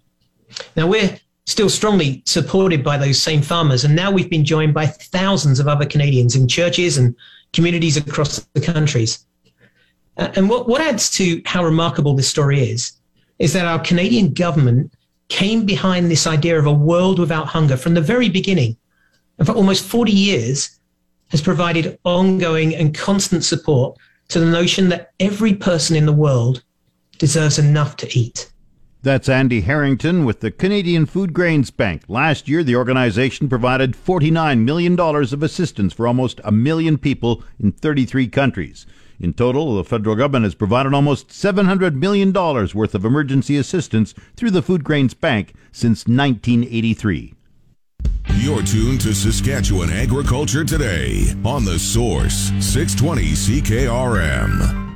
Now, 0.76 0.87
we're 0.87 1.18
still 1.48 1.70
strongly 1.70 2.22
supported 2.26 2.84
by 2.84 2.98
those 2.98 3.18
same 3.18 3.40
farmers, 3.40 3.82
and 3.82 3.96
now 3.96 4.11
we've 4.11 4.28
been 4.28 4.44
joined 4.44 4.74
by 4.74 4.87
thousands 4.87 5.58
of 5.58 5.66
other 5.66 5.87
Canadians 5.87 6.37
in 6.37 6.46
churches 6.46 6.98
and 6.98 7.16
communities 7.54 7.96
across 7.96 8.46
the 8.52 8.61
countries. 8.61 9.24
Uh, 10.18 10.28
and 10.37 10.50
what, 10.50 10.68
what 10.68 10.82
adds 10.82 11.08
to 11.08 11.40
how 11.46 11.64
remarkable 11.64 12.14
this 12.14 12.28
story 12.28 12.61
is, 12.61 12.92
is 13.38 13.54
that 13.54 13.64
our 13.64 13.78
Canadian 13.78 14.34
government 14.34 14.92
came 15.30 15.64
behind 15.64 16.11
this 16.11 16.26
idea 16.26 16.58
of 16.58 16.66
a 16.66 16.72
world 16.72 17.18
without 17.18 17.46
hunger 17.46 17.78
from 17.78 17.94
the 17.94 18.00
very 18.00 18.28
beginning. 18.28 18.76
And 19.38 19.46
for 19.46 19.54
almost 19.54 19.87
40 19.87 20.12
years, 20.12 20.78
has 21.30 21.40
provided 21.40 21.98
ongoing 22.04 22.74
and 22.74 22.94
constant 22.94 23.42
support 23.42 23.96
to 24.28 24.38
the 24.38 24.46
notion 24.46 24.90
that 24.90 25.12
every 25.18 25.54
person 25.54 25.96
in 25.96 26.04
the 26.04 26.12
world 26.12 26.62
deserves 27.16 27.58
enough 27.58 27.96
to 27.96 28.18
eat. 28.18 28.52
That's 29.00 29.28
Andy 29.28 29.61
Harrington 29.61 30.24
with 30.24 30.40
the 30.40 30.50
Canadian 30.50 31.06
Food 31.06 31.32
Grains 31.32 31.70
Bank. 31.70 32.02
Last 32.08 32.48
year, 32.48 32.64
the 32.64 32.74
organization 32.74 33.48
provided 33.48 33.92
$49 33.92 34.64
million 34.64 34.98
of 34.98 35.42
assistance 35.42 35.92
for 35.92 36.08
almost 36.08 36.40
a 36.42 36.50
million 36.50 36.98
people 36.98 37.44
in 37.61 37.70
33 37.70 38.26
countries. 38.26 38.87
In 39.20 39.34
total, 39.34 39.76
the 39.76 39.84
federal 39.84 40.16
government 40.16 40.44
has 40.44 40.56
provided 40.56 40.94
almost 40.94 41.28
$700 41.28 41.94
million 41.94 42.32
worth 42.32 42.94
of 42.94 43.04
emergency 43.04 43.56
assistance 43.56 44.14
through 44.37 44.50
the 44.50 44.62
Food 44.62 44.82
Grains 44.82 45.14
Bank 45.14 45.54
since 45.70 46.06
1983. 46.08 47.34
You're 48.34 48.62
tuned 48.62 49.00
to 49.02 49.14
Saskatchewan 49.14 49.90
Agriculture 49.90 50.64
Today 50.64 51.34
on 51.44 51.64
The 51.64 51.78
Source, 51.78 52.50
620 52.61 53.22
CKRM. 53.32 54.88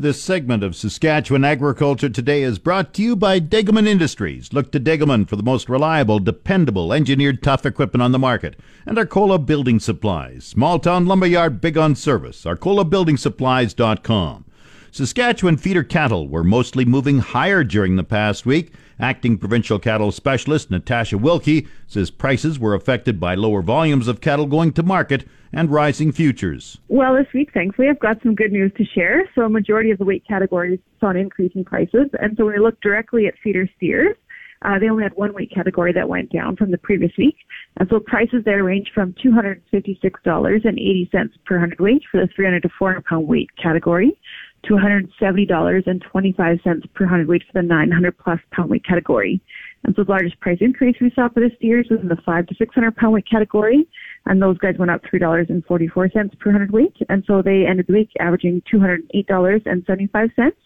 This 0.00 0.22
segment 0.22 0.62
of 0.62 0.76
Saskatchewan 0.76 1.44
Agriculture 1.44 2.08
Today 2.08 2.44
is 2.44 2.60
brought 2.60 2.94
to 2.94 3.02
you 3.02 3.16
by 3.16 3.40
Degelman 3.40 3.88
Industries. 3.88 4.52
Look 4.52 4.70
to 4.70 4.78
Degelman 4.78 5.28
for 5.28 5.34
the 5.34 5.42
most 5.42 5.68
reliable, 5.68 6.20
dependable, 6.20 6.92
engineered 6.92 7.42
tough 7.42 7.66
equipment 7.66 8.00
on 8.00 8.12
the 8.12 8.18
market. 8.20 8.54
And 8.86 8.96
Arcola 8.96 9.44
Building 9.44 9.80
Supplies. 9.80 10.44
Small 10.44 10.78
town 10.78 11.06
lumberyard, 11.06 11.60
big 11.60 11.76
on 11.76 11.96
service. 11.96 12.44
ArcolaBuildingSupplies.com. 12.44 14.44
Saskatchewan 14.90 15.56
feeder 15.56 15.84
cattle 15.84 16.28
were 16.28 16.42
mostly 16.42 16.84
moving 16.84 17.18
higher 17.18 17.62
during 17.62 17.96
the 17.96 18.04
past 18.04 18.46
week. 18.46 18.72
Acting 18.98 19.38
provincial 19.38 19.78
cattle 19.78 20.10
specialist 20.10 20.70
Natasha 20.70 21.18
Wilkie 21.18 21.68
says 21.86 22.10
prices 22.10 22.58
were 22.58 22.74
affected 22.74 23.20
by 23.20 23.34
lower 23.34 23.62
volumes 23.62 24.08
of 24.08 24.20
cattle 24.20 24.46
going 24.46 24.72
to 24.72 24.82
market 24.82 25.28
and 25.52 25.70
rising 25.70 26.10
futures. 26.10 26.78
Well, 26.88 27.14
this 27.14 27.32
week, 27.32 27.52
thankfully, 27.52 27.88
I've 27.88 28.00
got 28.00 28.20
some 28.22 28.34
good 28.34 28.52
news 28.52 28.72
to 28.76 28.84
share. 28.84 29.28
So, 29.34 29.42
a 29.42 29.48
majority 29.48 29.90
of 29.90 29.98
the 29.98 30.04
weight 30.04 30.24
categories 30.26 30.80
saw 31.00 31.10
an 31.10 31.16
increase 31.16 31.52
in 31.54 31.64
prices. 31.64 32.08
And 32.20 32.36
so, 32.36 32.46
when 32.46 32.54
we 32.54 32.60
look 32.60 32.80
directly 32.80 33.26
at 33.26 33.34
feeder 33.42 33.68
steers, 33.76 34.16
uh, 34.62 34.78
they 34.78 34.88
only 34.88 35.02
had 35.04 35.12
one 35.14 35.34
weight 35.34 35.52
category 35.54 35.92
that 35.92 36.08
went 36.08 36.32
down 36.32 36.56
from 36.56 36.72
the 36.72 36.78
previous 36.78 37.12
week. 37.16 37.36
And 37.76 37.88
so 37.88 38.00
prices 38.00 38.42
there 38.44 38.64
range 38.64 38.90
from 38.92 39.14
$256.80 39.24 41.30
per 41.46 41.60
hundredweight 41.60 42.02
for 42.10 42.20
the 42.20 42.26
300 42.34 42.62
to 42.62 42.68
400 42.76 43.04
pound 43.04 43.28
weight 43.28 43.50
category 43.62 44.18
to 44.64 44.74
$170.25 44.74 46.94
per 46.94 47.06
hundredweight 47.06 47.42
for 47.46 47.62
the 47.62 47.66
900 47.66 48.18
plus 48.18 48.40
pound 48.52 48.70
weight 48.70 48.84
category. 48.84 49.40
And 49.84 49.94
so 49.94 50.02
the 50.04 50.10
largest 50.10 50.40
price 50.40 50.58
increase 50.60 50.96
we 51.00 51.12
saw 51.14 51.28
for 51.28 51.40
the 51.40 51.50
steers 51.56 51.86
was 51.90 52.00
in 52.00 52.08
the 52.08 52.16
5 52.26 52.46
to 52.46 52.54
600 52.56 52.96
pound 52.96 53.14
weight 53.14 53.28
category 53.30 53.86
and 54.28 54.42
those 54.42 54.58
guys 54.58 54.76
went 54.78 54.90
up 54.90 55.00
three 55.08 55.18
dollars 55.18 55.46
and 55.48 55.64
forty 55.64 55.88
four 55.88 56.08
cents 56.10 56.34
per 56.38 56.52
hundredweight, 56.52 56.96
and 57.08 57.24
so 57.26 57.42
they 57.42 57.64
ended 57.68 57.86
the 57.86 57.94
week 57.94 58.10
averaging 58.20 58.62
two 58.70 58.78
hundred 58.78 59.02
eight 59.14 59.26
dollars 59.26 59.62
and 59.64 59.82
seventy 59.86 60.06
five 60.06 60.30
cents. 60.36 60.56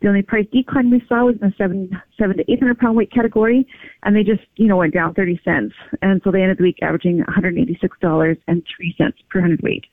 The 0.00 0.08
only 0.08 0.22
price 0.22 0.46
decline 0.52 0.90
we 0.90 1.02
saw 1.08 1.26
was 1.26 1.36
in 1.40 1.48
the 1.48 1.54
seven 1.56 1.90
seven 2.18 2.36
to 2.38 2.50
eight 2.50 2.60
hundred 2.60 2.78
pound 2.78 2.96
weight 2.96 3.12
category, 3.12 3.66
and 4.02 4.16
they 4.16 4.24
just 4.24 4.42
you 4.56 4.66
know 4.66 4.78
went 4.78 4.94
down 4.94 5.14
thirty 5.14 5.38
cents, 5.44 5.74
and 6.02 6.20
so 6.24 6.30
they 6.30 6.42
ended 6.42 6.58
the 6.58 6.64
week 6.64 6.78
averaging 6.82 7.18
one 7.18 7.26
hundred 7.28 7.58
eighty 7.58 7.78
six 7.80 7.96
dollars 8.00 8.38
and 8.48 8.64
three 8.74 8.94
cents 8.96 9.18
per 9.30 9.40
hundredweight. 9.40 9.84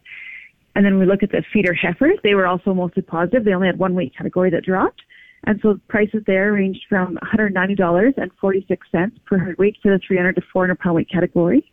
And 0.75 0.85
then 0.85 0.99
we 0.99 1.05
look 1.05 1.23
at 1.23 1.31
the 1.31 1.43
feeder 1.51 1.73
heifers; 1.73 2.17
they 2.23 2.33
were 2.33 2.47
also 2.47 2.73
mostly 2.73 3.01
positive. 3.01 3.43
They 3.43 3.53
only 3.53 3.67
had 3.67 3.79
one 3.79 3.95
weight 3.95 4.15
category 4.15 4.49
that 4.51 4.63
dropped. 4.63 5.01
And 5.45 5.59
so 5.61 5.79
prices 5.87 6.23
there 6.27 6.53
ranged 6.53 6.85
from 6.87 7.17
$190.46 7.33 9.11
per 9.25 9.37
hundredweight 9.37 9.77
for 9.81 9.91
the 9.91 9.99
300 10.05 10.35
to 10.35 10.41
400 10.53 10.79
pound 10.79 10.95
weight 10.95 11.09
category 11.09 11.65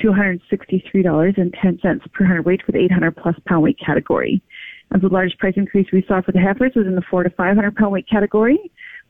$263.10 0.00 2.12
per 2.12 2.24
hundredweight 2.24 2.62
for 2.64 2.72
the 2.72 2.78
800 2.78 3.16
plus 3.16 3.36
pound 3.46 3.62
weight 3.62 3.78
category. 3.84 4.40
And 4.90 5.02
the 5.02 5.08
largest 5.08 5.38
price 5.38 5.54
increase 5.56 5.86
we 5.92 6.04
saw 6.06 6.20
for 6.20 6.32
the 6.32 6.40
heifers 6.40 6.72
was 6.76 6.86
in 6.86 6.94
the 6.94 7.02
4 7.10 7.22
to 7.24 7.30
500 7.30 7.74
pound 7.74 7.92
weight 7.92 8.06
category, 8.08 8.58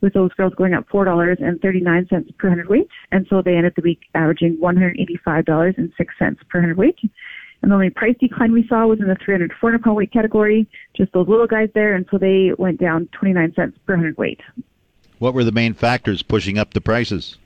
with 0.01 0.13
those 0.13 0.33
girls 0.33 0.53
going 0.55 0.73
up 0.73 0.87
$4.39 0.89 2.37
per 2.37 2.49
hundredweight. 2.49 2.87
And 3.11 3.25
so 3.29 3.41
they 3.41 3.55
ended 3.55 3.73
the 3.75 3.81
week 3.81 4.01
averaging 4.13 4.57
$185.06 4.61 6.37
per 6.49 6.59
hundredweight. 6.59 6.99
And 7.65 7.71
the 7.71 7.77
only 7.77 7.89
price 7.89 8.15
decline 8.19 8.51
we 8.51 8.67
saw 8.67 8.85
was 8.85 8.99
in 8.99 9.07
the 9.07 9.15
300 9.15 9.49
to 9.49 9.55
400 9.59 9.83
pound 9.83 9.97
weight 9.97 10.13
category, 10.13 10.67
just 10.95 11.11
those 11.13 11.27
little 11.27 11.47
guys 11.47 11.67
there. 11.73 11.95
And 11.95 12.05
so 12.11 12.19
they 12.19 12.51
went 12.59 12.79
down 12.79 13.09
29 13.13 13.55
cents 13.55 13.75
per 13.87 13.95
hundred 13.95 14.19
weight. 14.19 14.39
What 15.17 15.33
were 15.33 15.43
the 15.43 15.51
main 15.51 15.73
factors 15.73 16.21
pushing 16.21 16.59
up 16.59 16.75
the 16.75 16.81
prices? 16.81 17.39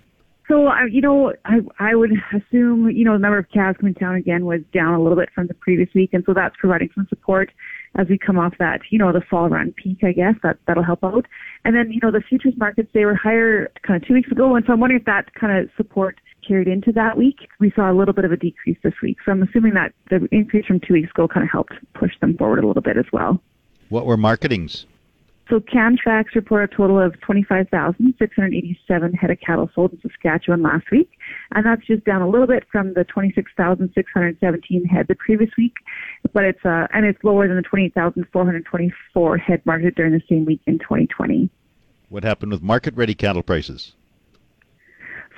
So, 0.49 0.67
uh, 0.67 0.83
you 0.91 0.99
know, 0.99 1.31
I, 1.45 1.59
I 1.79 1.95
would 1.95 2.11
assume, 2.33 2.89
you 2.89 3.05
know, 3.05 3.13
the 3.13 3.19
number 3.19 3.37
of 3.37 3.49
calves 3.49 3.77
coming 3.77 3.93
down 3.93 4.15
again 4.15 4.43
was 4.43 4.59
down 4.73 4.93
a 4.93 5.01
little 5.01 5.17
bit 5.17 5.29
from 5.33 5.47
the 5.47 5.53
previous 5.53 5.87
week. 5.95 6.09
And 6.11 6.21
so 6.25 6.33
that's 6.33 6.55
providing 6.57 6.89
some 6.93 7.07
support 7.07 7.49
as 7.95 8.09
we 8.09 8.17
come 8.17 8.37
off 8.37 8.55
that, 8.59 8.81
you 8.89 8.99
know, 8.99 9.13
the 9.13 9.21
fall 9.21 9.47
run 9.47 9.71
peak, 9.71 9.99
I 10.03 10.11
guess, 10.11 10.35
that, 10.43 10.57
that'll 10.67 10.83
help 10.83 11.01
out. 11.01 11.27
And 11.63 11.77
then, 11.77 11.93
you 11.93 12.01
know, 12.03 12.11
the 12.11 12.19
futures 12.19 12.55
markets, 12.57 12.89
they 12.93 13.05
were 13.05 13.15
higher 13.15 13.71
kind 13.83 14.03
of 14.03 14.05
two 14.05 14.15
weeks 14.15 14.33
ago. 14.33 14.55
And 14.55 14.65
so 14.65 14.73
I'm 14.73 14.81
wondering 14.81 14.99
if 14.99 15.05
that 15.05 15.33
kind 15.33 15.57
of 15.57 15.69
support 15.77 16.19
carried 16.49 16.67
into 16.67 16.91
that 16.93 17.15
week. 17.15 17.47
We 17.59 17.71
saw 17.75 17.91
a 17.91 17.93
little 17.93 18.13
bit 18.13 18.25
of 18.25 18.31
a 18.31 18.37
decrease 18.37 18.77
this 18.83 18.95
week. 19.03 19.17
So 19.23 19.31
I'm 19.31 19.43
assuming 19.43 19.75
that 19.75 19.93
the 20.09 20.27
increase 20.31 20.65
from 20.65 20.79
two 20.79 20.93
weeks 20.93 21.11
ago 21.11 21.27
kind 21.27 21.43
of 21.43 21.51
helped 21.51 21.73
push 21.93 22.11
them 22.19 22.35
forward 22.35 22.63
a 22.63 22.67
little 22.67 22.81
bit 22.81 22.97
as 22.97 23.05
well. 23.13 23.39
What 23.89 24.07
were 24.07 24.17
marketings? 24.17 24.87
So 25.49 25.59
Canfax 25.59 26.35
reported 26.35 26.71
a 26.71 26.75
total 26.75 26.99
of 26.99 27.19
25,687 27.21 29.13
head 29.13 29.31
of 29.31 29.39
cattle 29.39 29.69
sold 29.73 29.93
in 29.93 30.01
Saskatchewan 30.01 30.61
last 30.61 30.91
week, 30.91 31.09
and 31.55 31.65
that's 31.65 31.83
just 31.87 32.05
down 32.05 32.21
a 32.21 32.29
little 32.29 32.45
bit 32.45 32.65
from 32.71 32.93
the 32.93 33.03
26,617 33.03 34.85
head 34.85 35.07
the 35.07 35.15
previous 35.15 35.49
week, 35.57 35.73
but 36.33 36.43
it's 36.43 36.63
uh, 36.63 36.85
and 36.93 37.03
it's 37.03 37.23
lower 37.23 37.47
than 37.47 37.57
the 37.57 37.63
28,424 37.63 39.37
head 39.37 39.65
marketed 39.65 39.95
during 39.95 40.13
the 40.13 40.21
same 40.29 40.45
week 40.45 40.61
in 40.67 40.77
2020. 40.77 41.49
What 42.09 42.23
happened 42.23 42.51
with 42.51 42.61
market-ready 42.61 43.15
cattle 43.15 43.41
prices? 43.41 43.93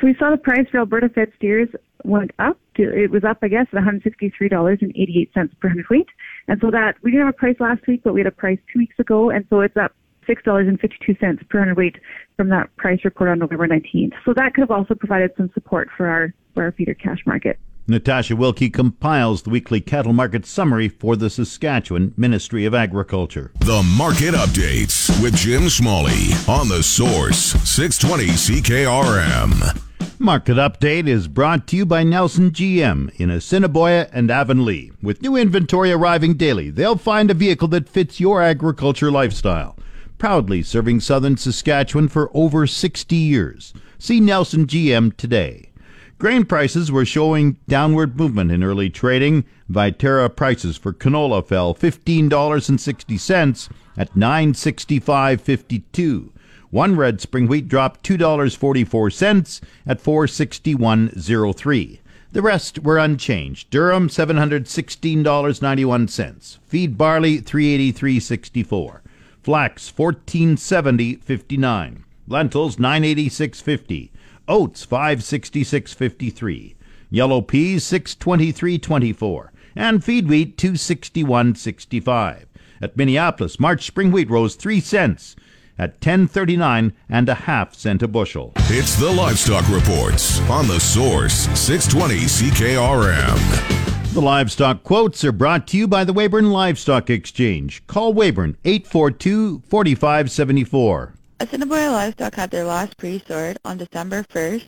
So 0.01 0.07
we 0.07 0.15
saw 0.17 0.31
the 0.31 0.37
price 0.37 0.65
for 0.71 0.79
Alberta 0.79 1.09
fed 1.09 1.31
steers 1.37 1.69
went 2.03 2.31
up. 2.39 2.57
To, 2.77 2.81
it 2.81 3.11
was 3.11 3.23
up, 3.23 3.37
I 3.43 3.49
guess, 3.49 3.67
at 3.71 3.79
$163.88 3.83 5.59
per 5.59 5.67
hundredweight. 5.67 6.07
And 6.47 6.59
so 6.59 6.71
that, 6.71 6.95
we 7.03 7.11
didn't 7.11 7.27
have 7.27 7.35
a 7.35 7.37
price 7.37 7.57
last 7.59 7.85
week, 7.87 8.01
but 8.03 8.13
we 8.15 8.21
had 8.21 8.27
a 8.27 8.31
price 8.31 8.57
two 8.73 8.79
weeks 8.79 8.97
ago. 8.97 9.29
And 9.29 9.45
so 9.51 9.61
it's 9.61 9.77
up 9.77 9.93
$6.52 10.27 11.49
per 11.49 11.59
hundredweight 11.59 11.97
from 12.35 12.49
that 12.49 12.75
price 12.77 12.99
report 13.05 13.29
on 13.29 13.37
November 13.37 13.67
19th. 13.67 14.13
So 14.25 14.33
that 14.33 14.55
could 14.55 14.61
have 14.61 14.71
also 14.71 14.95
provided 14.95 15.31
some 15.37 15.51
support 15.53 15.89
for 15.95 16.07
our, 16.07 16.33
for 16.55 16.63
our 16.63 16.71
feeder 16.71 16.95
cash 16.95 17.19
market. 17.27 17.59
Natasha 17.87 18.35
Wilkie 18.35 18.69
compiles 18.71 19.43
the 19.43 19.49
weekly 19.51 19.81
cattle 19.81 20.13
market 20.13 20.47
summary 20.47 20.87
for 20.87 21.15
the 21.15 21.29
Saskatchewan 21.29 22.13
Ministry 22.17 22.65
of 22.65 22.73
Agriculture. 22.73 23.51
The 23.59 23.83
Market 23.97 24.33
Updates 24.33 25.21
with 25.21 25.35
Jim 25.35 25.69
Smalley 25.69 26.31
on 26.47 26.69
the 26.69 26.81
Source 26.81 27.53
620 27.69 28.61
CKRM. 28.61 29.90
Market 30.19 30.57
Update 30.57 31.07
is 31.07 31.27
brought 31.27 31.67
to 31.67 31.75
you 31.75 31.85
by 31.85 32.03
Nelson 32.03 32.51
GM 32.51 33.13
in 33.19 33.29
Assiniboia 33.29 34.07
and 34.13 34.29
Avonlea. 34.29 34.91
With 35.01 35.21
new 35.21 35.35
inventory 35.35 35.91
arriving 35.91 36.35
daily, 36.35 36.69
they'll 36.69 36.97
find 36.97 37.31
a 37.31 37.33
vehicle 37.33 37.67
that 37.69 37.89
fits 37.89 38.19
your 38.19 38.41
agriculture 38.41 39.11
lifestyle. 39.11 39.77
Proudly 40.17 40.63
serving 40.63 40.99
southern 40.99 41.37
Saskatchewan 41.37 42.07
for 42.07 42.29
over 42.33 42.67
60 42.67 43.15
years. 43.15 43.73
See 43.97 44.19
Nelson 44.19 44.67
GM 44.67 45.17
today. 45.17 45.71
Grain 46.19 46.45
prices 46.45 46.91
were 46.91 47.03
showing 47.03 47.57
downward 47.67 48.15
movement 48.15 48.51
in 48.51 48.63
early 48.63 48.91
trading. 48.91 49.43
Viterra 49.71 50.35
prices 50.35 50.77
for 50.77 50.93
canola 50.93 51.43
fell 51.43 51.73
$15.60 51.73 53.69
at 53.97 54.13
965.52. 54.13 56.29
One 56.71 56.95
red 56.95 57.21
spring 57.21 57.47
wheat 57.47 57.67
dropped 57.67 58.03
$2.44 58.03 59.61
at 59.85 60.01
461.03. 60.01 61.99
The 62.31 62.41
rest 62.41 62.79
were 62.79 62.97
unchanged. 62.97 63.69
Durum 63.69 64.09
$716.91. 64.09 66.57
Feed 66.65 66.97
barley 66.97 67.41
383.64. 67.41 69.01
Flax 69.43 69.91
1470.59. 69.91 72.03
Lentils 72.27 72.77
986.50. 72.77 74.09
Oats 74.47 74.85
566.53, 74.85 76.75
yellow 77.09 77.41
peas 77.41 77.83
623.24, 77.85 79.49
and 79.75 80.03
feed 80.03 80.27
wheat 80.27 80.57
261.65. 80.57 82.45
At 82.81 82.97
Minneapolis, 82.97 83.59
March 83.59 83.85
spring 83.85 84.11
wheat 84.11 84.29
rose 84.29 84.55
3 84.55 84.79
cents 84.79 85.35
at 85.81 85.99
10.39 85.99 86.93
and 87.09 87.27
a 87.27 87.33
half 87.33 87.73
cent 87.73 88.03
a 88.03 88.07
bushel. 88.07 88.53
It's 88.69 88.95
the 88.95 89.11
Livestock 89.11 89.67
Reports 89.67 90.39
on 90.41 90.67
the 90.67 90.79
Source 90.79 91.49
620 91.59 92.25
CKRM. 92.25 94.13
The 94.13 94.21
livestock 94.21 94.83
quotes 94.83 95.23
are 95.23 95.31
brought 95.31 95.67
to 95.69 95.77
you 95.77 95.87
by 95.87 96.03
the 96.03 96.13
Weyburn 96.13 96.51
Livestock 96.51 97.09
Exchange. 97.09 97.85
Call 97.87 98.13
Weyburn 98.13 98.57
842 98.63 99.63
4574. 99.67 101.13
Assiniboia 101.39 101.89
Livestock 101.89 102.35
had 102.35 102.51
their 102.51 102.65
last 102.65 102.95
pre-sort 102.97 103.57
on 103.65 103.77
December 103.77 104.23
1st. 104.23 104.67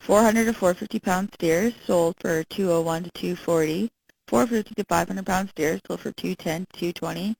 400 0.00 0.46
to 0.46 0.52
450 0.52 0.98
pound 0.98 1.30
steers 1.34 1.74
sold 1.86 2.16
for 2.18 2.42
201 2.44 3.04
to 3.04 3.10
240. 3.14 3.88
450 4.26 4.74
to 4.74 4.84
500 4.88 5.26
pound 5.26 5.50
steers 5.50 5.80
sold 5.86 6.00
for 6.00 6.10
210 6.10 6.66
to 6.72 6.92
220. 6.92 7.36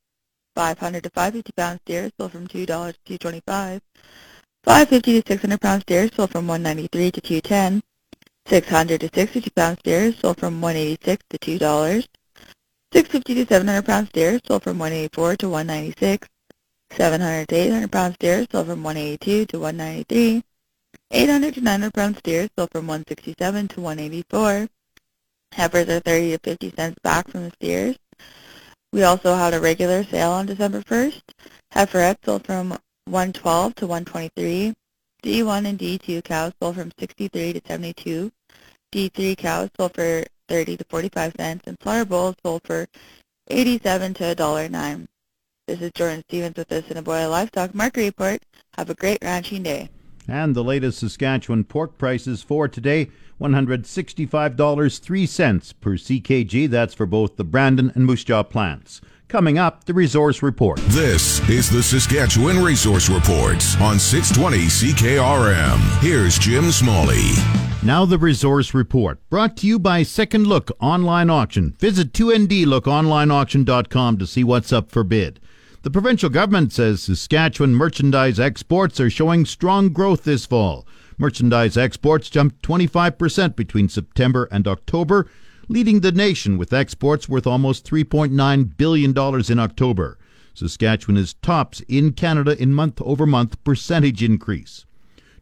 500 0.54 1.02
to 1.02 1.10
550 1.10 1.52
pound 1.52 1.80
steers 1.84 2.12
sold 2.18 2.32
from 2.32 2.46
$2 2.46 2.66
to 2.66 2.66
225. 2.66 3.80
550 4.64 5.22
to 5.22 5.28
600 5.28 5.60
pound 5.60 5.82
steers 5.82 6.10
sold 6.14 6.30
from 6.30 6.46
193 6.46 7.10
to 7.10 7.20
210. 7.20 7.82
600 8.46 9.00
to 9.00 9.06
650 9.06 9.50
pound 9.50 9.78
steers 9.78 10.18
sold 10.18 10.38
from 10.38 10.60
186 10.60 11.24
to 11.30 11.38
$2. 11.38 12.06
650 12.92 13.34
to 13.34 13.46
700 13.46 13.82
pound 13.82 14.08
steers 14.08 14.40
sold 14.46 14.62
from 14.62 14.78
184 14.78 15.36
to 15.36 15.48
196. 15.48 16.28
700 16.96 17.48
to 17.48 17.54
800 17.56 17.90
pound 17.90 18.14
steers 18.14 18.46
sold 18.52 18.66
from 18.66 18.82
182 18.82 19.46
to 19.46 19.58
193. 19.58 20.44
800 21.10 21.54
to 21.54 21.60
900 21.60 21.94
pound 21.94 22.16
steers 22.18 22.50
sold 22.56 22.70
from 22.70 22.86
167 22.86 23.68
to 23.68 23.80
184. 23.80 24.68
Heifers 25.52 25.88
are 25.88 26.00
30 26.00 26.32
to 26.32 26.38
50 26.38 26.70
cents 26.76 26.98
back 27.02 27.28
from 27.28 27.44
the 27.44 27.50
steers. 27.52 27.96
We 28.92 29.04
also 29.04 29.34
had 29.34 29.54
a 29.54 29.60
regular 29.60 30.04
sale 30.04 30.32
on 30.32 30.44
December 30.44 30.82
1st. 30.82 31.22
Heiferettes 31.74 32.26
sold 32.26 32.44
from 32.44 32.76
112 33.06 33.74
to 33.76 33.86
123. 33.86 34.74
D1 35.24 35.66
and 35.66 35.78
D2 35.78 36.22
cows 36.22 36.52
sold 36.60 36.76
from 36.76 36.92
63 36.98 37.54
to 37.54 37.60
72. 37.66 38.30
D3 38.92 39.38
cows 39.38 39.70
sold 39.78 39.94
for 39.94 40.24
30 40.50 40.76
to 40.76 40.84
45 40.90 41.32
cents, 41.38 41.62
and 41.66 41.78
slaughter 41.82 42.04
bulls 42.04 42.34
sold 42.44 42.60
for 42.64 42.86
87 43.48 44.12
to 44.14 44.24
$1.09. 44.34 45.06
This 45.66 45.80
is 45.80 45.90
Jordan 45.94 46.22
Stevens 46.28 46.56
with 46.56 46.68
the 46.68 46.84
Assiniboia 46.84 47.28
Livestock 47.28 47.74
Market 47.74 48.02
Report. 48.02 48.42
Have 48.76 48.90
a 48.90 48.94
great 48.94 49.22
ranching 49.22 49.62
day. 49.62 49.88
And 50.28 50.54
the 50.54 50.64
latest 50.64 51.00
Saskatchewan 51.00 51.64
pork 51.64 51.98
prices 51.98 52.42
for 52.42 52.68
today 52.68 53.10
$165.03 53.40 55.74
per 55.80 55.92
CKG. 55.92 56.68
That's 56.70 56.94
for 56.94 57.06
both 57.06 57.36
the 57.36 57.44
Brandon 57.44 57.90
and 57.94 58.06
Moose 58.06 58.24
Jaw 58.24 58.42
plants. 58.42 59.00
Coming 59.28 59.56
up, 59.58 59.84
the 59.84 59.94
Resource 59.94 60.42
Report. 60.42 60.78
This 60.88 61.40
is 61.48 61.70
the 61.70 61.82
Saskatchewan 61.82 62.62
Resource 62.62 63.08
Report 63.08 63.64
on 63.80 63.98
620 63.98 64.58
CKRM. 64.66 66.02
Here's 66.02 66.38
Jim 66.38 66.70
Smalley. 66.70 67.30
Now 67.82 68.04
the 68.04 68.18
Resource 68.18 68.74
Report, 68.74 69.18
brought 69.28 69.56
to 69.56 69.66
you 69.66 69.78
by 69.78 70.02
Second 70.04 70.46
Look 70.46 70.70
Online 70.80 71.30
Auction. 71.30 71.74
Visit 71.80 72.12
2ndlookonlineauction.com 72.12 74.18
to 74.18 74.26
see 74.26 74.44
what's 74.44 74.72
up 74.72 74.92
for 74.92 75.02
bid. 75.02 75.40
The 75.82 75.90
provincial 75.90 76.30
government 76.30 76.72
says 76.72 77.02
Saskatchewan 77.02 77.74
merchandise 77.74 78.38
exports 78.38 79.00
are 79.00 79.10
showing 79.10 79.44
strong 79.44 79.88
growth 79.88 80.22
this 80.22 80.46
fall. 80.46 80.86
Merchandise 81.18 81.76
exports 81.76 82.30
jumped 82.30 82.62
25% 82.62 83.56
between 83.56 83.88
September 83.88 84.48
and 84.52 84.68
October, 84.68 85.26
leading 85.66 85.98
the 85.98 86.12
nation 86.12 86.56
with 86.56 86.72
exports 86.72 87.28
worth 87.28 87.48
almost 87.48 87.84
$3.9 87.84 88.76
billion 88.76 89.10
in 89.50 89.58
October. 89.58 90.18
Saskatchewan 90.54 91.16
is 91.16 91.34
tops 91.34 91.80
in 91.88 92.12
Canada 92.12 92.56
in 92.62 92.72
month 92.72 93.02
over 93.02 93.26
month 93.26 93.62
percentage 93.64 94.22
increase. 94.22 94.86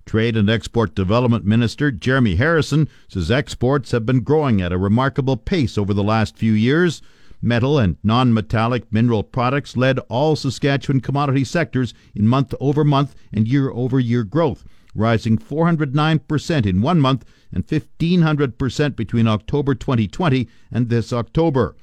Trade 0.07 0.39
and 0.39 0.49
Export 0.49 0.95
Development 0.95 1.45
Minister 1.45 1.91
Jeremy 1.91 2.37
Harrison 2.37 2.89
says 3.09 3.31
exports 3.31 3.91
have 3.91 4.07
been 4.07 4.21
growing 4.21 4.63
at 4.63 4.73
a 4.73 4.79
remarkable 4.79 5.37
pace 5.37 5.77
over 5.77 5.93
the 5.93 6.03
last 6.03 6.39
few 6.39 6.53
years. 6.53 7.03
Metal 7.43 7.79
and 7.79 7.97
non 8.03 8.35
metallic 8.35 8.93
mineral 8.93 9.23
products 9.23 9.75
led 9.75 9.99
all 10.11 10.37
Saskatchewan 10.37 11.01
commodity 11.01 11.43
sectors 11.45 11.95
in 12.15 12.29
month 12.29 12.55
over 12.61 12.85
month 12.85 13.15
and 13.33 13.49
year 13.49 13.71
over 13.71 13.99
year 13.99 14.25
growth, 14.25 14.65
rising 14.95 15.39
409% 15.39 16.67
in 16.67 16.83
one 16.83 17.01
month 17.01 17.25
and 17.51 17.67
1500% 17.67 18.95
between 18.95 19.27
October 19.27 19.75
2020 19.75 20.49
and 20.71 20.91
this 20.91 21.15
October. 21.15 21.77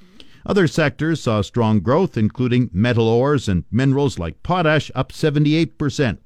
Other 0.46 0.68
sectors 0.68 1.22
saw 1.22 1.42
strong 1.42 1.80
growth, 1.80 2.18
including 2.18 2.70
metal 2.72 3.08
ores 3.08 3.50
and 3.50 3.66
minerals 3.72 4.20
like 4.20 4.44
potash, 4.44 4.92
up 4.94 5.12
78%. 5.12 6.20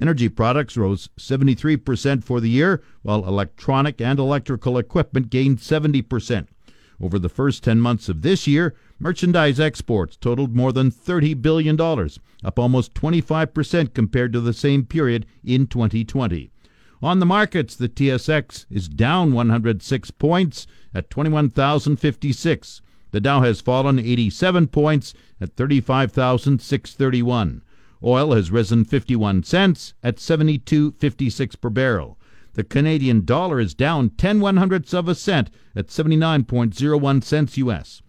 Energy 0.00 0.28
products 0.28 0.76
rose 0.76 1.08
73% 1.18 2.24
for 2.24 2.40
the 2.40 2.50
year, 2.50 2.82
while 3.02 3.26
electronic 3.26 4.00
and 4.00 4.18
electrical 4.18 4.78
equipment 4.78 5.28
gained 5.28 5.58
70%. 5.58 6.46
Over 7.00 7.18
the 7.18 7.28
first 7.28 7.62
10 7.62 7.80
months 7.80 8.08
of 8.08 8.22
this 8.22 8.46
year, 8.46 8.74
merchandise 8.98 9.60
exports 9.60 10.16
totaled 10.16 10.56
more 10.56 10.72
than 10.72 10.90
$30 10.90 11.40
billion, 11.40 11.80
up 11.80 12.58
almost 12.58 12.94
25% 12.94 13.94
compared 13.94 14.32
to 14.32 14.40
the 14.40 14.52
same 14.52 14.84
period 14.84 15.24
in 15.44 15.68
2020. 15.68 16.50
On 17.00 17.20
the 17.20 17.26
markets, 17.26 17.76
the 17.76 17.88
TSX 17.88 18.66
is 18.68 18.88
down 18.88 19.32
106 19.32 20.10
points 20.12 20.66
at 20.92 21.10
21,056. 21.10 22.82
The 23.12 23.20
Dow 23.20 23.42
has 23.42 23.60
fallen 23.60 24.00
87 24.00 24.66
points 24.66 25.14
at 25.40 25.54
35,631. 25.54 27.62
Oil 28.02 28.32
has 28.32 28.50
risen 28.50 28.84
51 28.84 29.44
cents 29.44 29.94
at 30.02 30.16
72.56 30.16 31.60
per 31.60 31.70
barrel. 31.70 32.18
The 32.58 32.64
Canadian 32.64 33.24
dollar 33.24 33.60
is 33.60 33.72
down 33.72 34.10
10 34.10 34.40
one 34.40 34.56
hundredths 34.56 34.92
of 34.92 35.06
a 35.06 35.14
cent 35.14 35.48
at 35.76 35.86
79.01 35.86 37.22
cents 37.22 37.56
US. 37.56 38.02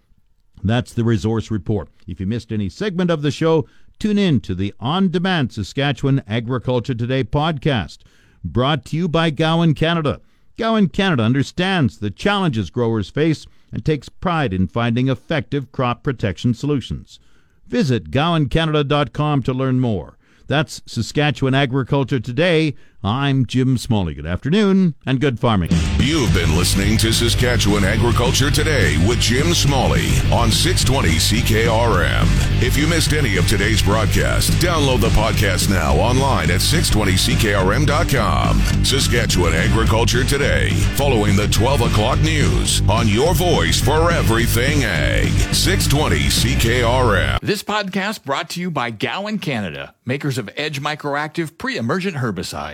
That's 0.64 0.92
the 0.92 1.04
Resource 1.04 1.52
Report. 1.52 1.88
If 2.08 2.20
you 2.20 2.26
missed 2.26 2.52
any 2.52 2.68
segment 2.68 3.12
of 3.12 3.22
the 3.22 3.30
show, 3.30 3.68
tune 4.00 4.18
in 4.18 4.40
to 4.42 4.56
the 4.56 4.74
On 4.80 5.12
Demand 5.12 5.52
Saskatchewan 5.52 6.24
Agriculture 6.28 6.96
Today 6.96 7.24
podcast, 7.24 8.00
brought 8.44 8.86
to 8.86 8.98
you 8.98 9.08
by 9.08 9.30
Gowan 9.30 9.76
Canada. 9.76 10.20
Gowan 10.58 10.90
Canada 10.90 11.22
understands 11.22 12.00
the 12.00 12.10
challenges 12.10 12.72
growers 12.72 13.12
face 13.12 13.46
and 13.72 13.86
takes 13.86 14.10
pride 14.10 14.52
in 14.52 14.68
finding 14.68 15.10
effective 15.10 15.72
crop 15.72 16.02
protection 16.02 16.56
solutions. 16.56 17.20
Visit 17.68 18.10
gowancanada.com 18.10 19.44
to 19.44 19.54
learn 19.54 19.80
more. 19.80 20.18
That's 20.48 20.82
Saskatchewan 20.88 21.54
Agriculture 21.54 22.20
Today. 22.20 22.74
I'm 23.02 23.46
Jim 23.46 23.78
Smalley. 23.78 24.14
Good 24.14 24.26
afternoon 24.26 24.94
and 25.06 25.22
good 25.22 25.40
farming. 25.40 25.70
You've 26.00 26.34
been 26.34 26.58
listening 26.58 26.98
to 26.98 27.14
Saskatchewan 27.14 27.86
Agriculture 27.86 28.52
Today 28.52 28.98
with 29.08 29.22
Jim 29.22 29.54
Smalley 29.54 30.08
on 30.34 30.52
620 30.52 31.12
CKRM. 31.18 32.28
If 32.62 32.76
you 32.76 32.88
missed 32.88 33.14
any 33.14 33.38
of 33.38 33.48
today's 33.48 33.82
broadcast, 33.82 34.52
download 34.62 35.00
the 35.00 35.08
podcast 35.10 35.70
now 35.70 35.96
online 35.96 36.52
at 36.52 36.60
620CKRM.com. 36.60 38.60
Saskatchewan 38.84 39.54
Agriculture 39.54 40.26
Today, 40.26 40.72
following 40.98 41.38
the 41.38 41.48
12 41.48 41.84
o'clock 41.84 42.20
news 42.20 42.82
on 42.90 43.08
your 43.08 43.34
voice 43.34 43.80
for 43.80 44.12
everything 44.12 44.84
ag. 44.84 45.30
620 45.56 46.18
CKRM. 46.28 47.40
This 47.40 47.64
podcast 47.64 48.26
brought 48.26 48.50
to 48.50 48.60
you 48.60 48.70
by 48.70 48.92
Gowan 48.92 49.40
Canada, 49.40 49.96
makers 50.06 50.38
of 50.38 50.50
Edge 50.58 50.82
Microactive 50.82 51.58
pre-emergent 51.58 52.18
herbicide. 52.18 52.68